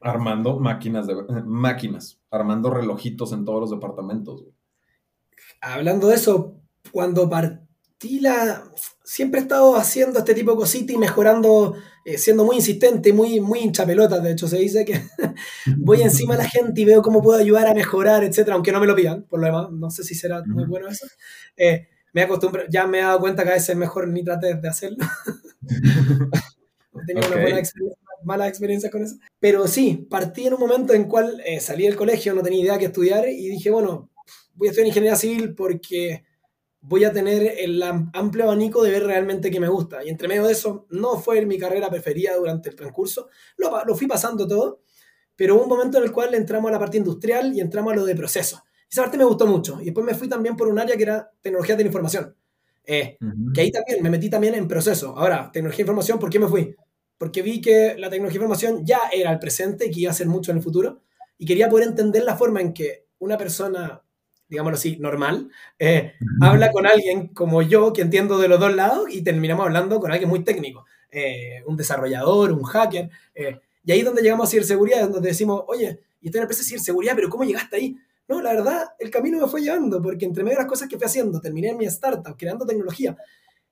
armando 0.01 0.59
máquinas, 0.59 1.07
de, 1.07 1.15
máquinas, 1.47 2.21
armando 2.29 2.71
relojitos 2.71 3.33
en 3.33 3.45
todos 3.45 3.61
los 3.61 3.71
departamentos. 3.71 4.45
Hablando 5.61 6.09
de 6.09 6.17
eso, 6.17 6.61
cuando 6.91 7.31
partí 7.31 8.19
la, 8.19 8.65
siempre 9.05 9.39
he 9.39 9.43
estado 9.45 9.77
haciendo 9.77 10.19
este 10.19 10.35
tipo 10.35 10.51
de 10.51 10.57
cositas 10.57 10.97
y 10.97 10.99
mejorando, 10.99 11.77
eh, 12.05 12.19
siendo 12.19 12.45
muy 12.45 12.57
insistente, 12.57 13.13
muy, 13.13 13.39
muy 13.39 13.61
hincha 13.61 13.87
pelota. 13.87 14.19
De 14.19 14.33
hecho, 14.33 14.49
se 14.49 14.59
dice 14.59 14.85
que 14.85 15.05
voy 15.77 16.03
encima 16.03 16.37
de 16.37 16.43
la 16.43 16.51
gente 16.51 16.81
y 16.81 16.85
veo 16.85 17.01
cómo 17.01 17.23
puedo 17.23 17.39
ayudar 17.39 17.69
a 17.69 17.75
mejorar, 17.75 18.25
etcétera, 18.25 18.57
aunque 18.57 18.73
no 18.73 18.81
me 18.81 18.89
lo 18.89 18.97
pidan, 18.97 19.23
por 19.23 19.39
lo 19.39 19.47
demás. 19.47 19.71
No 19.71 19.89
sé 19.89 20.03
si 20.03 20.17
será 20.17 20.43
muy 20.45 20.65
bueno 20.65 20.89
eso. 20.89 21.07
Eh, 21.57 21.87
me 22.13 22.23
acostumbro, 22.23 22.63
ya 22.69 22.87
me 22.87 22.99
he 22.99 23.03
dado 23.03 23.21
cuenta 23.21 23.45
que 23.45 23.51
a 23.51 23.55
veces 23.55 23.71
es 23.71 23.77
mejor 23.77 24.09
ni 24.09 24.25
tratar 24.25 24.61
de 24.61 24.69
hacerlo. 24.69 24.99
He 27.01 27.07
tenido 27.07 27.29
una 27.29 27.41
buena 27.41 27.59
experiencia, 27.59 27.99
mala 28.25 28.49
experiencia 28.49 28.91
con 28.91 29.05
eso. 29.05 29.17
Pero 29.39 29.69
sí, 29.69 30.07
partí 30.11 30.47
en 30.47 30.55
un 30.55 30.61
momento 30.61 30.95
en 30.95 31.05
cual 31.05 31.41
eh, 31.45 31.61
salí 31.61 31.85
del 31.85 31.97
colegio, 31.97 32.35
no 32.35 32.43
tenía 32.43 32.63
idea 32.63 32.79
qué 32.79 32.87
estudiar 32.87 33.29
y 33.29 33.49
dije, 33.49 33.71
bueno, 33.71 34.11
voy 34.55 34.69
a 34.69 34.71
estudiar 34.71 34.89
ingeniería 34.89 35.17
civil 35.17 35.55
porque 35.55 36.25
voy 36.81 37.05
a 37.05 37.13
tener 37.13 37.55
el 37.59 37.83
amplio 37.83 38.45
abanico 38.45 38.83
de 38.83 38.91
ver 38.91 39.05
realmente 39.05 39.51
qué 39.51 39.61
me 39.61 39.69
gusta. 39.69 40.05
Y 40.05 40.09
entre 40.09 40.29
medio 40.29 40.47
de 40.47 40.53
eso, 40.53 40.87
no 40.91 41.19
fue 41.19 41.45
mi 41.47 41.59
carrera 41.59 41.91
preferida 41.91 42.37
durante 42.37 42.71
el 42.71 42.77
transcurso, 42.77 43.29
lo, 43.57 43.85
lo 43.85 43.95
fui 43.95 44.07
pasando 44.07 44.47
todo, 44.47 44.83
pero 45.37 45.55
hubo 45.55 45.65
un 45.65 45.69
momento 45.69 45.99
en 45.99 46.05
el 46.05 46.13
cual 46.13 46.35
entramos 46.35 46.69
a 46.71 46.73
la 46.73 46.79
parte 46.79 46.97
industrial 46.97 47.55
y 47.55 47.61
entramos 47.61 47.93
a 47.93 47.97
lo 47.97 48.05
de 48.05 48.15
procesos. 48.15 48.61
Esa 48.91 49.03
parte 49.03 49.19
me 49.19 49.25
gustó 49.25 49.47
mucho. 49.47 49.81
Y 49.81 49.87
después 49.87 50.05
me 50.05 50.15
fui 50.15 50.29
también 50.29 50.57
por 50.57 50.69
un 50.69 50.79
área 50.79 50.97
que 50.97 51.03
era 51.03 51.31
tecnología 51.41 51.77
de 51.77 51.85
la 51.85 51.89
información. 51.89 52.35
Eh, 52.85 53.19
que 53.55 53.61
ahí 53.61 53.71
también 53.71 54.03
me 54.03 54.11
metí 54.11 54.31
también 54.31 54.55
en 54.55 54.67
proceso. 54.67 55.17
Ahora, 55.17 55.51
tecnología 55.53 55.85
de 55.85 55.91
información, 55.91 56.19
¿por 56.19 56.31
qué 56.31 56.39
me 56.39 56.49
fui? 56.49 56.75
Porque 57.19 57.43
vi 57.43 57.61
que 57.61 57.97
la 57.99 58.09
tecnología 58.09 58.39
de 58.39 58.45
información 58.45 58.87
ya 58.87 59.01
era 59.13 59.31
el 59.31 59.39
presente 59.39 59.87
y 59.87 59.91
que 59.91 60.01
iba 60.01 60.11
a 60.11 60.15
ser 60.15 60.27
mucho 60.27 60.51
en 60.51 60.59
el 60.59 60.63
futuro. 60.63 61.03
Y 61.37 61.45
quería 61.45 61.69
poder 61.69 61.89
entender 61.89 62.25
la 62.25 62.37
forma 62.37 62.61
en 62.61 62.73
que 62.73 63.07
una 63.19 63.37
persona 63.37 64.03
digámoslo 64.49 64.77
así, 64.77 64.97
normal, 64.97 65.51
eh, 65.79 66.15
habla 66.41 66.73
con 66.73 66.87
alguien 66.87 67.29
como 67.29 67.63
yo, 67.63 67.93
que 67.93 68.03
entiendo 68.03 68.39
de 68.39 68.49
los 68.49 68.59
dos 68.59 68.75
lados, 68.75 69.07
y 69.11 69.23
terminamos 69.23 69.67
hablando 69.67 70.01
con 70.01 70.11
alguien 70.11 70.29
muy 70.29 70.43
técnico, 70.43 70.87
eh, 71.11 71.63
un 71.67 71.77
desarrollador, 71.77 72.53
un 72.53 72.63
hacker. 72.63 73.11
Eh, 73.35 73.61
y 73.85 73.93
ahí 73.93 74.01
es 74.01 74.05
donde 74.05 74.23
llegamos 74.23 74.49
a 74.49 74.51
ciberseguridad, 74.51 75.09
donde 75.09 75.29
decimos, 75.29 75.65
oye, 75.69 76.01
y 76.21 76.27
estoy 76.27 76.39
en 76.39 76.43
la 76.43 76.45
empresa 76.45 76.63
de 76.63 76.69
ciberseguridad, 76.69 77.15
pero 77.15 77.29
¿cómo 77.29 77.45
llegaste 77.45 77.77
ahí? 77.77 77.97
No, 78.29 78.43
la 78.43 78.53
verdad, 78.53 78.89
el 78.99 79.11
camino 79.11 79.39
me 79.41 79.49
fue 79.49 79.63
llevando, 79.63 80.03
porque 80.03 80.27
entre 80.27 80.45
medio 80.45 80.59
de 80.59 80.63
las 80.63 80.71
cosas 80.71 80.89
que 80.89 80.97
fui 80.97 81.07
haciendo, 81.07 81.41
terminé 81.41 81.71
en 81.71 81.79
mi 81.79 81.87
startup, 81.87 82.37
creando 82.37 82.67
tecnología, 82.67 83.17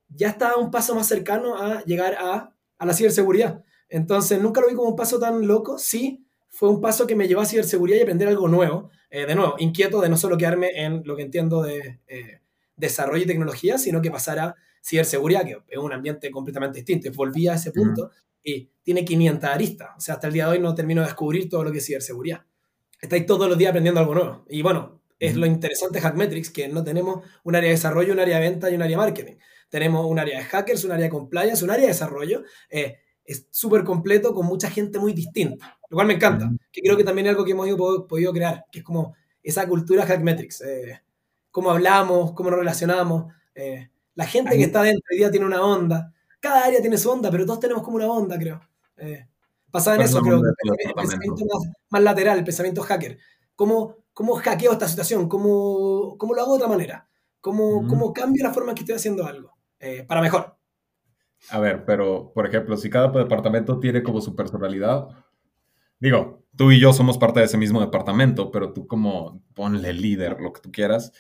ya 0.09 0.29
estaba 0.29 0.57
un 0.57 0.71
paso 0.71 0.95
más 0.95 1.07
cercano 1.07 1.57
a 1.57 1.85
llegar 1.85 2.15
a, 2.19 2.55
a 2.79 2.87
la 2.87 2.95
ciberseguridad. 2.95 3.63
Entonces, 3.89 4.41
nunca 4.41 4.61
lo 4.61 4.69
vi 4.69 4.75
como 4.75 4.89
un 4.89 4.97
paso 4.97 5.19
tan 5.19 5.47
loco, 5.47 5.79
sí, 5.79 6.27
fue 6.57 6.71
un 6.71 6.81
paso 6.81 7.07
que 7.07 7.15
me 7.15 7.29
llevó 7.29 7.43
a 7.43 7.47
ciberseguridad 7.47 7.99
y 7.99 8.03
aprender 8.03 8.29
algo 8.29 8.49
nuevo. 8.49 8.91
Eh, 9.11 9.27
de 9.27 9.35
nuevo, 9.35 9.57
inquieto 9.59 10.01
de 10.01 10.09
no 10.09 10.17
solo 10.17 10.39
quedarme 10.39 10.71
en 10.75 11.03
lo 11.05 11.15
que 11.15 11.23
entiendo 11.23 11.63
de 11.63 12.01
eh, 12.07 12.41
desarrollo 12.77 13.25
y 13.25 13.27
tecnología, 13.27 13.77
sino 13.77 14.01
que 14.01 14.11
pasar 14.11 14.39
a 14.39 14.55
ciberseguridad, 14.83 15.45
que 15.45 15.59
es 15.69 15.79
un 15.79 15.93
ambiente 15.93 16.31
completamente 16.31 16.79
distinto. 16.79 17.11
Volví 17.15 17.47
a 17.47 17.55
ese 17.55 17.73
punto 17.73 18.11
y 18.43 18.71
tiene 18.83 19.05
500 19.05 19.51
aristas. 19.51 19.89
O 19.99 20.01
sea, 20.01 20.15
hasta 20.15 20.29
el 20.29 20.33
día 20.33 20.47
de 20.47 20.53
hoy 20.53 20.59
no 20.59 20.75
termino 20.75 21.03
de 21.03 21.09
descubrir 21.09 21.47
todo 21.49 21.63
lo 21.63 21.71
que 21.71 21.79
es 21.79 21.87
ciberseguridad. 21.87 22.47
Estáis 23.01 23.27
todos 23.27 23.49
los 23.49 23.59
días 23.59 23.71
aprendiendo 23.71 24.01
algo 24.01 24.15
nuevo. 24.15 24.45
Y 24.49 24.63
bueno, 24.63 25.01
es 25.19 25.37
lo 25.37 25.47
interesante 25.47 25.99
de 25.99 26.03
Hackmetrics, 26.03 26.51
que 26.51 26.69
no 26.69 26.85
tenemos 26.85 27.25
un 27.45 27.57
área 27.57 27.69
de 27.69 27.75
desarrollo, 27.75 28.13
un 28.13 28.21
área 28.21 28.39
de 28.39 28.49
venta 28.51 28.71
y 28.71 28.75
un 28.75 28.83
área 28.83 28.97
de 28.97 29.05
marketing. 29.05 29.35
Tenemos 29.69 30.07
un 30.07 30.19
área 30.19 30.39
de 30.39 30.45
hackers, 30.45 30.85
un 30.85 30.93
área 30.93 31.05
de 31.05 31.11
compliance, 31.11 31.65
un 31.65 31.71
área 31.71 31.83
de 31.83 31.89
desarrollo. 31.89 32.45
Eh, 32.71 32.99
es 33.25 33.47
súper 33.51 33.85
completo 33.85 34.33
con 34.35 34.47
mucha 34.47 34.71
gente 34.71 34.99
muy 34.99 35.13
distinta, 35.13 35.79
lo 35.89 35.97
cual 35.97 36.07
me 36.07 36.15
encanta, 36.15 36.49
que 36.71 36.81
creo 36.81 36.97
que 36.97 37.05
también 37.05 37.27
es 37.27 37.31
algo 37.31 37.45
que 37.45 37.53
hemos 37.53 37.69
podido 38.09 38.33
crear, 38.33 38.65
que 38.71 38.79
es 38.79 38.85
como 38.85 39.15
esa 39.43 39.67
cultura 39.67 40.07
Hackmetrics, 40.07 40.61
eh, 40.61 41.03
cómo 41.51 41.71
hablamos, 41.71 42.33
cómo 42.33 42.51
nos 42.51 42.61
relacionamos, 42.61 43.33
eh, 43.55 43.91
la 44.15 44.27
gente 44.27 44.57
que 44.57 44.63
está 44.63 44.83
dentro 44.83 45.03
hoy 45.11 45.19
día 45.19 45.31
tiene 45.31 45.47
una 45.47 45.63
onda, 45.63 46.13
cada 46.41 46.65
área 46.67 46.81
tiene 46.81 46.99
su 46.99 47.11
onda, 47.11 47.31
pero 47.31 47.45
todos 47.45 47.61
tenemos 47.61 47.83
como 47.83 47.97
una 47.97 48.07
onda, 48.07 48.39
creo. 48.39 48.61
Basada 49.77 49.97
en 49.97 50.03
eso, 50.03 50.21
creo, 50.23 50.39
el 50.39 50.95
pensamiento 50.95 51.45
más, 51.91 52.03
lateral, 52.03 52.39
el 52.39 52.45
pensamiento 52.45 52.83
hacker. 52.83 53.19
Cómo 53.55 54.07
¿cómo 54.17 54.35
hackeo 54.37 54.73
esta 54.73 54.89
situación? 54.89 55.29
¿Cómo, 55.29 56.17
cómo 56.17 56.33
lo 56.33 56.41
hago 56.41 56.53
de 56.53 56.65
otra 56.65 56.75
manera? 56.75 57.07
¿Cómo, 57.43 57.81
Ujú. 57.81 57.87
cómo 57.87 58.13
cambio 58.15 58.43
la 58.43 58.55
forma 58.55 58.71
en 58.71 58.77
que 58.77 58.81
estoy 58.81 58.95
haciendo 58.95 59.27
algo? 59.27 59.53
Eh, 59.79 60.05
para 60.09 60.23
mejor. 60.23 60.57
A 61.51 61.61
ver, 61.61 61.85
pero, 61.85 62.33
por 62.33 62.47
ejemplo, 62.47 62.79
si 62.79 62.89
cada 62.89 63.09
departamento 63.09 63.79
tiene 63.79 64.03
como 64.03 64.23
su 64.23 64.35
personalidad, 64.35 65.09
digo, 66.01 66.47
tú 66.57 66.71
y 66.73 66.81
yo 66.81 66.95
somos 66.95 67.19
parte 67.19 67.41
de 67.41 67.45
ese 67.45 67.59
mismo 67.59 67.79
departamento, 67.79 68.51
pero 68.51 68.73
tú 68.73 68.87
como 68.87 69.43
ponle 69.55 69.93
líder, 69.93 70.41
lo 70.41 70.55
que 70.55 70.63
tú 70.63 70.73
quieras, 70.73 71.13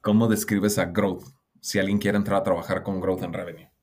¿cómo 0.00 0.28
describes 0.28 0.78
a 0.78 0.84
Growth? 0.84 1.24
Si 1.60 1.80
alguien 1.80 1.98
quiere 1.98 2.18
entrar 2.18 2.38
a 2.38 2.44
trabajar 2.44 2.84
con 2.84 3.00
Growth 3.00 3.24
en 3.24 3.32
Revenue. 3.32 3.73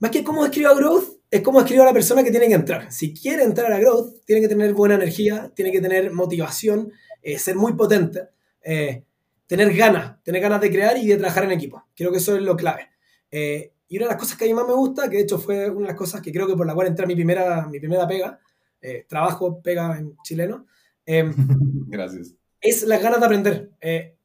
Más 0.00 0.10
que 0.10 0.24
cómo 0.24 0.44
escribo 0.44 0.70
a 0.70 0.74
Growth, 0.74 1.20
es 1.30 1.42
cómo 1.42 1.60
escribo 1.60 1.82
a 1.82 1.86
la 1.86 1.92
persona 1.92 2.24
que 2.24 2.30
tiene 2.30 2.48
que 2.48 2.54
entrar. 2.54 2.90
Si 2.90 3.14
quiere 3.14 3.44
entrar 3.44 3.72
a 3.72 3.78
Growth, 3.78 4.24
tiene 4.24 4.42
que 4.42 4.48
tener 4.48 4.74
buena 4.74 4.96
energía, 4.96 5.52
tiene 5.54 5.70
que 5.70 5.80
tener 5.80 6.10
motivación, 6.12 6.92
eh, 7.22 7.38
ser 7.38 7.54
muy 7.54 7.74
potente, 7.74 8.28
eh, 8.62 9.04
tener 9.46 9.74
ganas, 9.76 10.22
tener 10.22 10.42
ganas 10.42 10.60
de 10.60 10.70
crear 10.70 10.96
y 10.98 11.06
de 11.06 11.16
trabajar 11.16 11.44
en 11.44 11.52
equipo. 11.52 11.84
Creo 11.94 12.10
que 12.10 12.18
eso 12.18 12.34
es 12.34 12.42
lo 12.42 12.56
clave. 12.56 12.88
Eh, 13.30 13.72
y 13.88 13.96
una 13.96 14.06
de 14.06 14.12
las 14.12 14.20
cosas 14.20 14.36
que 14.36 14.44
a 14.44 14.48
mí 14.48 14.54
más 14.54 14.66
me 14.66 14.74
gusta, 14.74 15.10
que 15.10 15.16
de 15.16 15.22
hecho 15.22 15.38
fue 15.38 15.68
una 15.68 15.80
de 15.80 15.92
las 15.92 15.96
cosas 15.96 16.20
que 16.20 16.32
creo 16.32 16.46
que 16.46 16.56
por 16.56 16.66
la 16.66 16.74
cual 16.74 16.86
entré 16.86 17.04
a 17.04 17.08
mi 17.08 17.14
primera, 17.14 17.66
mi 17.66 17.78
primera 17.78 18.06
pega, 18.06 18.40
eh, 18.80 19.04
trabajo, 19.08 19.60
pega 19.60 19.98
en 19.98 20.16
chileno, 20.22 20.66
eh, 21.04 21.24
Gracias. 21.88 22.34
es 22.60 22.84
las 22.84 23.02
ganas 23.02 23.20
de 23.20 23.26
aprender. 23.26 23.70
Eh, 23.80 24.16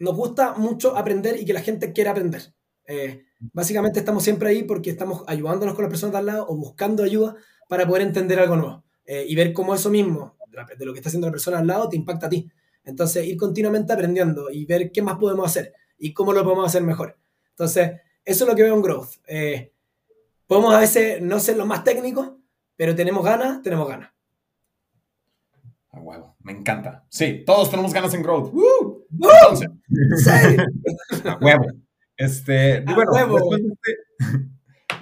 nos 0.00 0.14
gusta 0.14 0.54
mucho 0.54 0.96
aprender 0.96 1.40
y 1.40 1.44
que 1.44 1.52
la 1.52 1.62
gente 1.62 1.92
quiera 1.92 2.10
aprender. 2.10 2.42
Eh, 2.86 3.24
básicamente 3.52 3.98
estamos 3.98 4.22
siempre 4.22 4.50
ahí 4.50 4.62
porque 4.62 4.90
estamos 4.90 5.24
ayudándonos 5.26 5.74
con 5.74 5.84
las 5.84 5.90
personas 5.90 6.12
de 6.12 6.18
al 6.18 6.26
lado 6.26 6.46
o 6.48 6.56
buscando 6.56 7.02
ayuda 7.02 7.36
para 7.68 7.86
poder 7.86 8.02
entender 8.02 8.38
algo 8.38 8.56
nuevo 8.56 8.84
eh, 9.06 9.24
y 9.26 9.34
ver 9.34 9.52
cómo 9.52 9.74
eso 9.74 9.90
mismo, 9.90 10.36
de 10.78 10.84
lo 10.84 10.92
que 10.92 10.98
está 10.98 11.08
haciendo 11.08 11.28
la 11.28 11.32
persona 11.32 11.58
al 11.58 11.66
lado, 11.66 11.88
te 11.88 11.96
impacta 11.96 12.26
a 12.26 12.30
ti. 12.30 12.50
Entonces, 12.84 13.26
ir 13.26 13.36
continuamente 13.36 13.92
aprendiendo 13.92 14.50
y 14.50 14.64
ver 14.66 14.90
qué 14.92 15.02
más 15.02 15.16
podemos 15.16 15.46
hacer 15.46 15.72
y 15.98 16.12
cómo 16.12 16.32
lo 16.32 16.42
podemos 16.44 16.66
hacer 16.66 16.82
mejor. 16.82 17.16
Entonces, 17.50 18.00
eso 18.24 18.44
es 18.44 18.50
lo 18.50 18.56
que 18.56 18.62
veo 18.62 18.74
en 18.74 18.82
Growth. 18.82 19.10
Eh, 19.26 19.72
podemos 20.46 20.74
a 20.74 20.80
veces 20.80 21.22
no 21.22 21.38
ser 21.40 21.56
los 21.56 21.66
más 21.66 21.84
técnicos, 21.84 22.30
pero 22.76 22.94
tenemos 22.94 23.24
ganas, 23.24 23.62
tenemos 23.62 23.88
ganas. 23.88 24.10
A 25.92 26.00
huevo, 26.00 26.36
me 26.40 26.52
encanta. 26.52 27.04
Sí, 27.08 27.42
todos 27.44 27.70
tenemos 27.70 27.92
ganas 27.92 28.14
en 28.14 28.22
Growth. 28.22 28.52
¡Woo! 28.52 29.06
¡Woo! 29.10 29.30
Entonces, 29.42 29.70
¡Sí! 30.16 31.22
a 31.28 31.38
huevo. 31.40 31.66
Este, 32.20 32.84
A 32.86 32.94
bueno, 32.94 33.12
huevo. 33.12 33.36
después 33.36 33.62
de 33.62 33.68
este, 33.72 33.96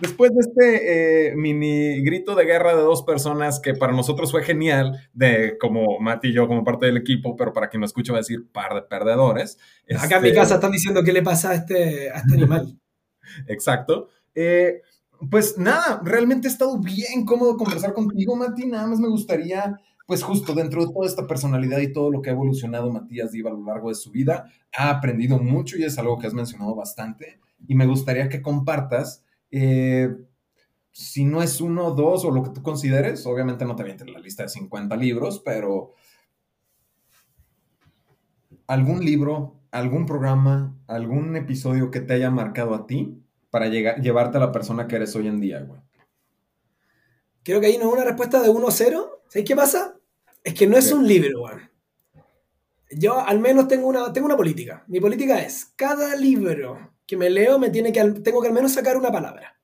después 0.01 0.31
de 0.35 0.41
este, 0.41 1.29
eh, 1.31 1.37
mini 1.37 2.01
grito 2.03 2.35
de 2.37 2.45
guerra 2.45 2.77
de 2.77 2.83
dos 2.83 3.03
personas 3.03 3.61
que 3.61 3.75
para 3.75 3.93
nosotros 3.93 4.31
fue 4.31 4.45
genial, 4.45 5.01
de 5.13 5.59
como 5.59 5.99
Mati 6.01 6.29
y 6.29 6.33
yo 6.33 6.47
como 6.47 6.65
parte 6.65 6.87
del 6.87 6.97
equipo, 6.97 7.37
pero 7.37 7.53
para 7.53 7.69
quien 7.69 7.81
lo 7.81 7.87
escuche 7.87 8.13
va 8.13 8.19
a 8.19 8.21
decir 8.21 8.51
par 8.53 8.75
de 8.75 8.83
perdedores. 8.83 9.59
Acá 9.99 10.17
en 10.19 10.23
mi 10.23 10.29
Este, 10.29 10.41
casa 10.41 10.55
están 10.57 10.73
diciendo 10.73 11.03
qué 11.03 11.13
le 11.13 11.23
pasa 11.23 11.51
a 11.51 11.55
este, 11.57 12.11
a 12.11 12.19
este 12.19 12.35
animal. 12.35 12.79
Exacto. 13.49 14.09
Eh, 14.35 14.83
pues 15.31 15.59
nada, 15.59 16.01
realmente 16.05 16.47
ha 16.49 16.51
estado 16.53 16.79
bien 16.79 17.25
cómodo 17.27 17.57
conversar 17.57 17.93
contigo, 17.95 18.37
Mati. 18.37 18.67
Nada 18.67 18.87
más 18.87 19.01
me 19.01 19.09
gustaría, 19.09 19.77
pues 20.09 20.23
justo 20.23 20.55
dentro 20.55 20.87
de 20.87 20.91
toda 20.91 21.07
esta 21.07 21.27
personalidad 21.27 21.81
y 21.81 21.93
todo 21.93 22.11
lo 22.11 22.23
que 22.23 22.31
ha 22.31 22.33
evolucionado 22.33 22.91
Matías 22.91 23.31
Diva 23.31 23.51
a 23.51 23.53
lo 23.53 23.63
largo 23.63 23.91
de 23.91 23.95
su 23.95 24.11
vida, 24.11 24.51
ha 24.75 24.89
aprendido 24.89 25.39
mucho 25.39 25.77
y 25.77 25.85
es 25.85 25.99
algo 25.99 26.19
que 26.19 26.27
has 26.27 26.33
mencionado 26.33 26.75
bastante. 26.75 27.39
Y 27.67 27.75
me 27.75 27.85
gustaría 27.85 28.31
que 28.31 28.41
compartas, 28.41 29.23
eh, 29.51 30.17
si 30.93 31.27
no 31.27 31.43
es 31.43 31.61
uno, 31.61 31.91
dos 31.91 32.25
o 32.25 32.31
lo 32.31 32.43
que 32.43 32.49
tú 32.49 32.63
consideres, 32.63 33.27
obviamente 33.27 33.67
no 33.67 33.77
te 33.77 33.83
avientes 33.83 34.09
la 34.09 34.19
lista 34.19 34.45
de 34.45 34.49
50 34.49 34.97
libros, 34.97 35.43
pero 35.45 35.93
algún 38.67 39.05
libro, 39.05 39.61
algún 39.71 40.07
programa, 40.07 40.75
algún 40.87 41.37
episodio 41.37 41.91
que 41.91 42.01
te 42.01 42.15
haya 42.15 42.31
marcado 42.31 42.75
a 42.75 42.87
ti 42.87 43.23
para 43.51 43.67
llegar, 43.67 44.01
llevarte 44.01 44.39
a 44.39 44.41
la 44.41 44.53
persona 44.53 44.89
que 44.89 44.97
eres 44.97 45.15
hoy 45.15 45.27
en 45.27 45.39
día, 45.39 45.61
güey. 45.61 45.83
Creo 47.43 47.61
que 47.61 47.67
ahí 47.67 47.77
no 47.77 47.89
es 47.89 47.93
una 47.93 48.05
respuesta 48.05 48.41
de 48.41 48.49
1-0. 48.49 49.11
¿Sabes 49.29 49.47
qué 49.47 49.55
pasa? 49.55 49.98
Es 50.43 50.55
que 50.55 50.67
no 50.67 50.77
es 50.77 50.91
un 50.93 51.07
libro, 51.07 51.43
weón. 51.43 51.71
Yo 52.91 53.19
al 53.21 53.39
menos 53.39 53.69
tengo 53.69 53.87
una, 53.87 54.13
tengo 54.13 54.27
una 54.27 54.37
política. 54.37 54.85
Mi 54.89 55.01
política 55.01 55.41
es, 55.41 55.67
cada 55.77 56.17
libro 56.17 56.95
que 57.07 57.17
me 57.17 57.29
leo 57.29 57.59
me 57.59 57.71
tiene 57.71 57.93
que, 57.93 58.03
tengo 58.23 58.41
que 58.41 58.49
al 58.49 58.55
menos 58.55 58.73
sacar 58.73 58.97
una 58.97 59.13
palabra. 59.13 59.59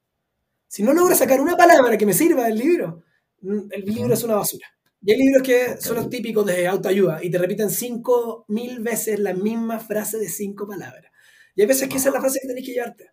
Si 0.66 0.82
no 0.82 0.92
logro 0.92 1.14
sacar 1.14 1.40
una 1.40 1.56
palabra 1.56 1.96
que 1.96 2.06
me 2.06 2.12
sirva 2.12 2.44
del 2.44 2.58
libro, 2.58 3.04
el 3.42 3.84
libro 3.84 4.14
es 4.14 4.24
una 4.24 4.37
basura. 4.37 4.66
Y 5.02 5.12
hay 5.12 5.18
libros 5.18 5.42
que 5.42 5.76
son 5.80 5.96
los 5.96 6.08
típicos 6.08 6.46
de 6.46 6.66
autoayuda 6.66 7.22
y 7.22 7.30
te 7.30 7.38
repiten 7.38 7.70
cinco 7.70 8.46
mil 8.48 8.80
veces 8.80 9.20
la 9.20 9.34
misma 9.34 9.78
frase 9.78 10.18
de 10.18 10.28
cinco 10.28 10.66
palabras. 10.66 11.12
Y 11.54 11.60
hay 11.60 11.66
veces 11.66 11.88
que 11.88 11.98
esa 11.98 12.08
es 12.08 12.14
la 12.14 12.20
frase 12.20 12.40
que 12.40 12.48
tenés 12.48 12.64
que 12.64 12.72
llevarte. 12.72 13.10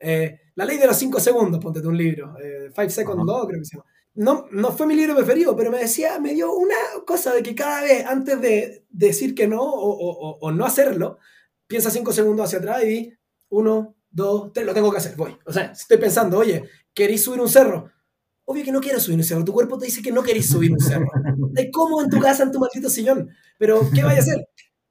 Eh, 0.00 0.40
la 0.56 0.64
ley 0.64 0.76
de 0.76 0.86
los 0.86 0.96
cinco 0.96 1.20
segundos, 1.20 1.60
ponte 1.60 1.80
de 1.80 1.88
un 1.88 1.96
libro. 1.96 2.34
Eh, 2.42 2.70
Five 2.74 2.90
Seconds 2.90 3.22
Ajá. 3.22 3.26
Law, 3.26 3.46
creo 3.46 3.60
que 3.60 3.64
se 3.64 3.76
llama. 3.76 3.88
No, 4.14 4.46
no 4.50 4.72
fue 4.72 4.86
mi 4.86 4.94
libro 4.96 5.14
preferido, 5.16 5.56
pero 5.56 5.70
me 5.70 5.78
decía, 5.78 6.18
me 6.18 6.34
dio 6.34 6.52
una 6.52 6.74
cosa 7.06 7.32
de 7.32 7.42
que 7.42 7.54
cada 7.54 7.82
vez 7.82 8.04
antes 8.06 8.40
de 8.40 8.84
decir 8.90 9.34
que 9.34 9.46
no 9.46 9.62
o, 9.62 10.38
o- 10.40 10.50
no 10.52 10.64
hacerlo, 10.66 11.18
piensa 11.66 11.90
cinco 11.90 12.12
segundos 12.12 12.46
hacia 12.46 12.58
atrás 12.58 12.82
y 12.82 12.86
di 12.86 13.12
uno, 13.50 13.94
dos, 14.10 14.52
tres, 14.52 14.66
lo 14.66 14.74
tengo 14.74 14.90
que 14.90 14.98
hacer, 14.98 15.14
voy. 15.16 15.36
O 15.46 15.52
sea, 15.52 15.66
estoy 15.72 15.96
pensando, 15.98 16.38
oye, 16.38 16.64
¿queréis 16.92 17.22
subir 17.22 17.40
un 17.40 17.48
cerro? 17.48 17.90
Obvio 18.44 18.64
que 18.64 18.72
no 18.72 18.80
quiero 18.80 18.98
subir 18.98 19.16
un 19.18 19.24
cerro, 19.24 19.44
tu 19.44 19.52
cuerpo 19.52 19.78
te 19.78 19.86
dice 19.86 20.02
que 20.02 20.10
no 20.10 20.22
queréis 20.24 20.50
subir 20.50 20.72
un 20.72 20.80
cerro. 20.80 21.06
Estás 21.54 21.66
cómodo 21.72 22.02
en 22.04 22.10
tu 22.10 22.18
casa, 22.18 22.42
en 22.42 22.50
tu 22.52 22.58
maldito 22.58 22.90
sillón, 22.90 23.30
pero 23.58 23.80
¿qué 23.94 24.02
vaya 24.02 24.18
a 24.18 24.22
hacer? 24.22 24.48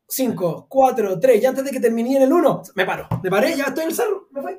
Cinco, 0.08 0.66
cuatro, 0.70 1.20
tres, 1.20 1.44
y 1.44 1.46
antes 1.46 1.64
de 1.66 1.72
que 1.72 1.80
termine 1.82 2.16
en 2.16 2.24
el 2.24 2.34
uno, 2.34 2.64
me 2.76 2.86
paro, 2.86 3.08
me 3.22 3.30
paré, 3.30 3.56
ya 3.56 3.66
estoy 3.66 3.84
en 3.84 3.90
el 3.90 3.96
cerro, 3.96 4.28
me 4.32 4.42
fui. 4.42 4.58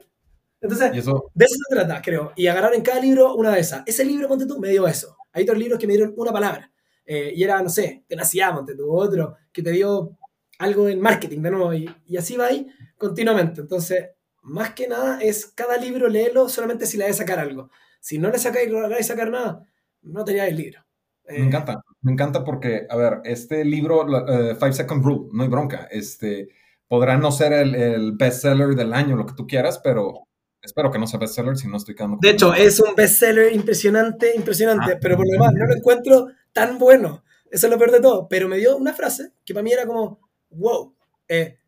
Entonces, 0.60 0.90
eso, 0.94 1.30
de 1.34 1.44
eso 1.44 1.54
se 1.68 1.74
trata, 1.74 2.02
creo. 2.02 2.32
Y 2.36 2.46
agarrar 2.46 2.74
en 2.74 2.82
cada 2.82 3.00
libro 3.00 3.34
una 3.34 3.52
de 3.52 3.60
esas. 3.60 3.82
Ese 3.86 4.04
libro, 4.04 4.28
ponte 4.28 4.46
tú, 4.46 4.58
me 4.58 4.68
dio 4.68 4.86
eso. 4.86 5.16
Hay 5.32 5.44
otros 5.44 5.58
libros 5.58 5.78
que 5.78 5.86
me 5.86 5.94
dieron 5.94 6.14
una 6.16 6.32
palabra. 6.32 6.70
Eh, 7.06 7.32
y 7.34 7.42
era, 7.42 7.62
no 7.62 7.68
sé, 7.68 8.04
tenacidad, 8.06 8.54
ponte 8.54 8.74
tú. 8.74 8.92
Otro 8.92 9.36
que 9.52 9.62
te 9.62 9.70
dio 9.70 10.16
algo 10.58 10.88
en 10.88 11.00
marketing, 11.00 11.40
de 11.40 11.50
nuevo. 11.50 11.72
Y, 11.72 11.88
y 12.06 12.16
así 12.16 12.36
va 12.36 12.46
ahí 12.46 12.66
continuamente. 12.98 13.62
Entonces, 13.62 14.10
más 14.42 14.74
que 14.74 14.88
nada 14.88 15.20
es 15.20 15.46
cada 15.46 15.76
libro 15.76 16.08
léelo 16.08 16.48
solamente 16.48 16.86
si 16.86 16.96
le 16.96 17.04
hay 17.04 17.12
sacar 17.12 17.38
algo. 17.38 17.70
Si 18.00 18.18
no 18.18 18.30
le 18.30 18.38
sacáis, 18.38 18.70
no 18.70 18.88
sacar 19.02 19.30
nada, 19.30 19.66
no 20.02 20.24
teníais 20.24 20.50
el 20.50 20.56
libro. 20.56 20.80
Eh, 21.24 21.40
me 21.40 21.46
encanta, 21.46 21.82
me 22.00 22.12
encanta 22.12 22.44
porque, 22.44 22.86
a 22.88 22.96
ver, 22.96 23.20
este 23.24 23.64
libro, 23.64 24.06
eh, 24.26 24.54
Five 24.54 24.72
Second 24.72 25.04
Rule, 25.04 25.28
no 25.32 25.42
hay 25.42 25.48
bronca, 25.48 25.86
este, 25.90 26.48
podrá 26.88 27.18
no 27.18 27.30
ser 27.30 27.52
el, 27.52 27.74
el 27.74 28.12
bestseller 28.12 28.74
del 28.74 28.94
año, 28.94 29.16
lo 29.16 29.26
que 29.26 29.34
tú 29.34 29.46
quieras, 29.46 29.78
pero 29.84 30.28
espero 30.62 30.90
que 30.90 30.98
no 30.98 31.06
sea 31.06 31.18
bestseller 31.20 31.56
si 31.56 31.68
no 31.68 31.76
estoy 31.76 31.94
quedando 31.94 32.18
De 32.20 32.30
hecho, 32.30 32.54
es 32.54 32.78
un 32.80 32.94
bestseller 32.94 33.52
impresionante, 33.52 34.32
impresionante, 34.36 34.92
Ah. 34.94 34.98
pero 35.00 35.16
por 35.16 35.26
lo 35.26 35.32
demás 35.32 35.52
no 35.54 35.66
lo 35.66 35.74
encuentro 35.74 36.28
tan 36.52 36.78
bueno. 36.78 37.24
Eso 37.50 37.66
es 37.66 37.72
lo 37.72 37.78
peor 37.78 37.90
de 37.90 38.00
todo. 38.00 38.28
Pero 38.28 38.48
me 38.48 38.58
dio 38.58 38.76
una 38.76 38.92
frase 38.92 39.32
que 39.44 39.54
para 39.54 39.64
mí 39.64 39.72
era 39.72 39.86
como, 39.86 40.20
wow, 40.50 40.94
eh, 41.28 41.58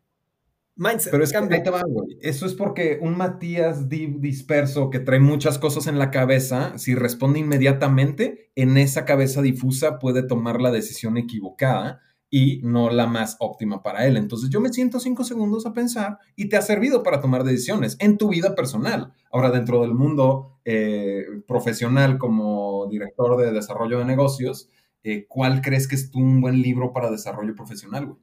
mindset, 0.75 1.11
Pero 1.11 1.23
es 1.23 1.31
que 1.31 1.37
ahí 1.37 1.63
te 1.63 1.69
va, 1.69 1.81
güey. 1.85 2.17
Eso 2.21 2.45
es 2.45 2.53
porque 2.53 2.97
un 3.01 3.17
Matías 3.17 3.89
di- 3.89 4.15
disperso 4.19 4.89
que 4.89 4.99
trae 4.99 5.19
muchas 5.19 5.59
cosas 5.59 5.87
en 5.87 5.99
la 5.99 6.09
cabeza, 6.09 6.77
si 6.77 6.95
responde 6.95 7.39
inmediatamente, 7.39 8.51
en 8.55 8.77
esa 8.77 9.05
cabeza 9.05 9.41
difusa 9.41 9.99
puede 9.99 10.23
tomar 10.23 10.61
la 10.61 10.71
decisión 10.71 11.17
equivocada 11.17 12.01
y 12.35 12.61
no 12.63 12.89
la 12.89 13.05
más 13.05 13.35
óptima 13.37 13.83
para 13.83 14.07
él. 14.07 14.17
Entonces 14.17 14.49
yo 14.49 14.59
me 14.59 14.73
siento 14.73 14.99
cinco 14.99 15.23
segundos 15.23 15.67
a 15.67 15.73
pensar 15.73 16.17
y 16.35 16.49
te 16.49 16.57
ha 16.57 16.63
servido 16.63 17.03
para 17.03 17.21
tomar 17.21 17.43
decisiones 17.43 17.95
en 17.99 18.17
tu 18.17 18.29
vida 18.29 18.55
personal. 18.55 19.13
Ahora, 19.31 19.51
dentro 19.51 19.83
del 19.83 19.93
mundo 19.93 20.57
eh, 20.65 21.25
profesional 21.47 22.17
como 22.17 22.87
director 22.89 23.37
de 23.39 23.51
desarrollo 23.51 23.99
de 23.99 24.05
negocios, 24.05 24.67
eh, 25.03 25.27
¿cuál 25.29 25.61
crees 25.61 25.87
que 25.87 25.93
es 25.93 26.09
tú 26.09 26.17
un 26.17 26.41
buen 26.41 26.59
libro 26.59 26.91
para 26.91 27.11
desarrollo 27.11 27.53
profesional, 27.53 28.07
güey? 28.07 28.17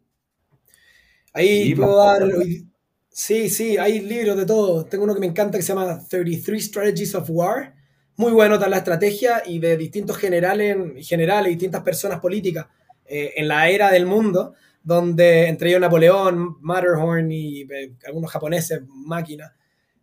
Ahí 1.32 1.68
Sí, 1.68 1.74
puedo 1.76 1.96
dar. 1.96 2.22
Sí, 3.10 3.48
sí, 3.48 3.78
hay 3.78 4.00
libros 4.00 4.36
de 4.36 4.44
todo. 4.44 4.86
Tengo 4.86 5.04
uno 5.04 5.14
que 5.14 5.20
me 5.20 5.26
encanta 5.26 5.56
que 5.56 5.62
se 5.62 5.72
llama 5.72 6.00
33 6.08 6.64
Strategies 6.64 7.14
of 7.14 7.30
War. 7.30 7.76
Muy 8.16 8.32
bueno 8.32 8.58
para 8.58 8.70
la 8.70 8.78
estrategia 8.78 9.44
y 9.46 9.60
de 9.60 9.76
distintos 9.76 10.16
generales, 10.16 11.06
generales 11.06 11.52
y 11.52 11.54
distintas 11.54 11.84
personas 11.84 12.18
políticas 12.18 12.66
eh, 13.10 13.32
en 13.36 13.48
la 13.48 13.68
era 13.68 13.90
del 13.90 14.06
mundo, 14.06 14.54
donde 14.82 15.48
entre 15.48 15.68
ellos 15.68 15.80
Napoleón, 15.80 16.56
Matterhorn 16.60 17.30
y 17.30 17.62
eh, 17.62 17.92
algunos 18.06 18.30
japoneses, 18.30 18.80
máquinas, 18.86 19.52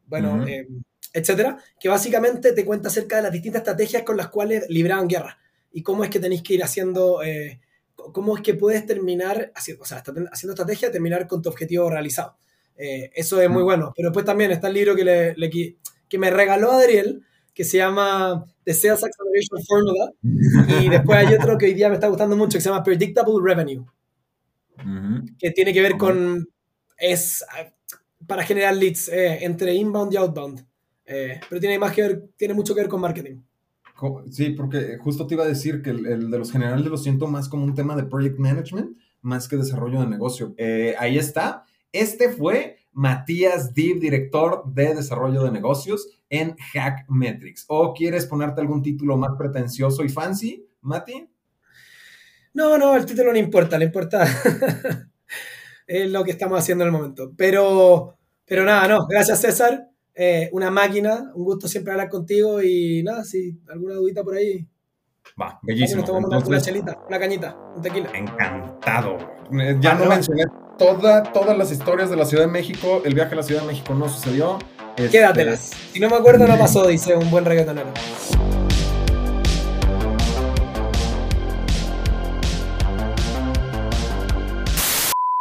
bueno, 0.05 0.35
Ujú. 0.35 0.47
eh, 0.47 0.67
etcétera, 1.13 1.57
que 1.79 1.89
básicamente 1.89 2.51
te 2.53 2.63
cuenta 2.65 2.89
acerca 2.89 3.15
de 3.15 3.23
las 3.23 3.31
distintas 3.31 3.61
estrategias 3.61 4.03
con 4.03 4.17
las 4.17 4.27
cuales 4.27 4.65
libraban 4.69 5.07
guerra 5.07 5.39
y 5.71 5.81
cómo 5.81 6.03
es 6.03 6.09
que 6.09 6.19
tenéis 6.19 6.43
que 6.43 6.53
ir 6.53 6.63
haciendo. 6.63 7.23
eh, 7.23 7.59
cómo 8.13 8.37
es 8.37 8.43
que 8.43 8.53
puedes 8.53 8.85
terminar, 8.85 9.51
haciendo, 9.55 9.83
o 9.83 9.85
sea, 9.85 9.97
haciendo 10.31 10.53
estrategia, 10.53 10.91
terminar 10.91 11.27
con 11.27 11.41
tu 11.41 11.49
objetivo 11.49 11.89
realizado. 11.89 12.37
Eh, 12.77 13.09
eso 13.15 13.41
es 13.41 13.49
muy 13.49 13.63
bueno. 13.63 13.91
Pero 13.95 14.09
después 14.09 14.25
también 14.25 14.51
está 14.51 14.67
el 14.67 14.75
libro 14.75 14.95
que, 14.95 15.03
le, 15.03 15.33
le 15.35 15.49
que 15.49 16.17
me 16.17 16.29
regaló 16.29 16.71
Adriel, 16.71 17.23
que 17.57 17.63
se 17.63 17.77
llama 17.77 18.45
The 18.65 18.73
Sales 18.75 19.03
Acceleration 19.03 19.59
Formula. 19.67 20.11
Y 20.79 20.89
después 20.89 21.17
hay 21.17 21.33
otro 21.33 21.57
que 21.57 21.65
hoy 21.65 21.73
día 21.73 21.89
me 21.89 21.95
está 21.95 22.07
gustando 22.07 22.37
mucho, 22.37 22.55
que 22.55 22.61
se 22.61 22.69
llama 22.69 22.83
Predictable 22.83 23.33
Revenue. 23.41 23.83
que 25.39 25.49
tiene 25.49 25.73
que 25.73 25.81
ver 25.81 25.97
con, 25.97 26.47
es 26.99 27.43
para 28.27 28.43
generar 28.43 28.75
leads 28.75 29.09
eh, 29.09 29.43
entre 29.43 29.73
inbound 29.73 30.13
y 30.13 30.17
outbound, 30.17 30.67
eh, 31.07 31.39
pero 31.49 31.59
tiene 31.59 31.79
más 31.79 31.93
que 31.93 32.03
ver, 32.03 32.29
tiene 32.37 32.53
mucho 32.53 32.75
que 32.75 32.81
ver 32.81 32.89
con 32.89 33.01
marketing. 33.01 33.41
Sí, 34.29 34.51
porque 34.51 34.99
justo 34.99 35.25
te 35.25 35.33
iba 35.33 35.43
a 35.43 35.47
decir 35.47 35.81
que 35.81 35.89
el, 35.89 36.29
de 36.29 36.37
los 36.37 36.51
generales 36.51 36.85
lo 36.85 36.97
siento 36.97 37.25
más 37.25 37.49
como 37.49 37.63
un 37.63 37.73
tema 37.73 37.95
de 37.95 38.03
project 38.03 38.37
management, 38.37 38.95
más 39.21 39.47
que 39.47 39.57
desarrollo 39.57 39.99
de 40.01 40.05
negocio. 40.05 40.53
Eh, 40.57 40.93
ahí 40.99 41.17
está. 41.17 41.65
Este 41.91 42.29
fue 42.29 42.77
Matías 42.97 43.75
Div, 43.75 43.99
director 43.99 44.63
de 44.73 44.95
desarrollo 44.95 45.43
de 45.43 45.51
negocios 45.51 46.19
en 46.31 46.55
Hackmetrics. 46.57 47.65
¿O 47.67 47.93
quieres 47.93 48.25
ponerte 48.25 48.59
algún 48.59 48.81
título 48.81 49.15
más 49.17 49.37
pretencioso 49.37 50.03
y 50.03 50.09
fancy, 50.09 50.67
Mati? 50.81 51.29
No, 52.55 52.75
no, 52.75 52.95
el 52.95 53.05
título 53.05 53.31
no 53.31 53.37
importa, 53.37 53.77
le 53.77 53.85
importa 53.85 54.25
es 55.87 56.09
lo 56.09 56.23
que 56.23 56.31
estamos 56.31 56.57
haciendo 56.57 56.85
en 56.85 56.87
el 56.87 56.91
momento. 56.91 57.33
Pero, 57.37 58.17
pero 58.45 58.65
nada, 58.65 58.87
no, 58.87 59.05
gracias 59.05 59.41
César. 59.41 59.91
Eh, 60.15 60.49
una 60.51 60.71
máquina, 60.71 61.31
un 61.35 61.43
gusto 61.43 61.67
siempre 61.67 61.91
hablar 61.91 62.09
contigo 62.09 62.63
y 62.63 63.03
nada, 63.03 63.23
si 63.23 63.59
alguna 63.69 63.93
dudita 63.93 64.23
por 64.23 64.37
ahí. 64.37 64.67
Va, 65.39 65.59
bellísimo. 65.61 66.01
Nos 66.01 66.09
tomamos 66.09 66.45
una 66.45 66.61
chelita, 66.61 66.97
una 67.07 67.19
cañita, 67.19 67.55
un 67.75 67.81
tequila. 67.81 68.09
Encantado. 68.13 69.17
Ya 69.79 69.93
no 69.95 70.05
mencioné 70.05 70.45
toda, 70.77 71.23
todas 71.23 71.57
las 71.57 71.71
historias 71.71 72.09
de 72.09 72.15
la 72.15 72.25
Ciudad 72.25 72.45
de 72.45 72.51
México. 72.51 73.01
El 73.05 73.13
viaje 73.13 73.33
a 73.33 73.37
la 73.37 73.43
Ciudad 73.43 73.61
de 73.61 73.67
México 73.67 73.93
no 73.93 74.09
sucedió. 74.09 74.57
Quédatelas. 74.95 75.73
Si 75.91 75.99
no 75.99 76.09
me 76.09 76.15
acuerdo, 76.15 76.47
no 76.47 76.57
pasó, 76.57 76.87
dice 76.87 77.15
un 77.15 77.29
buen 77.29 77.45
reggaetonero. 77.45 77.89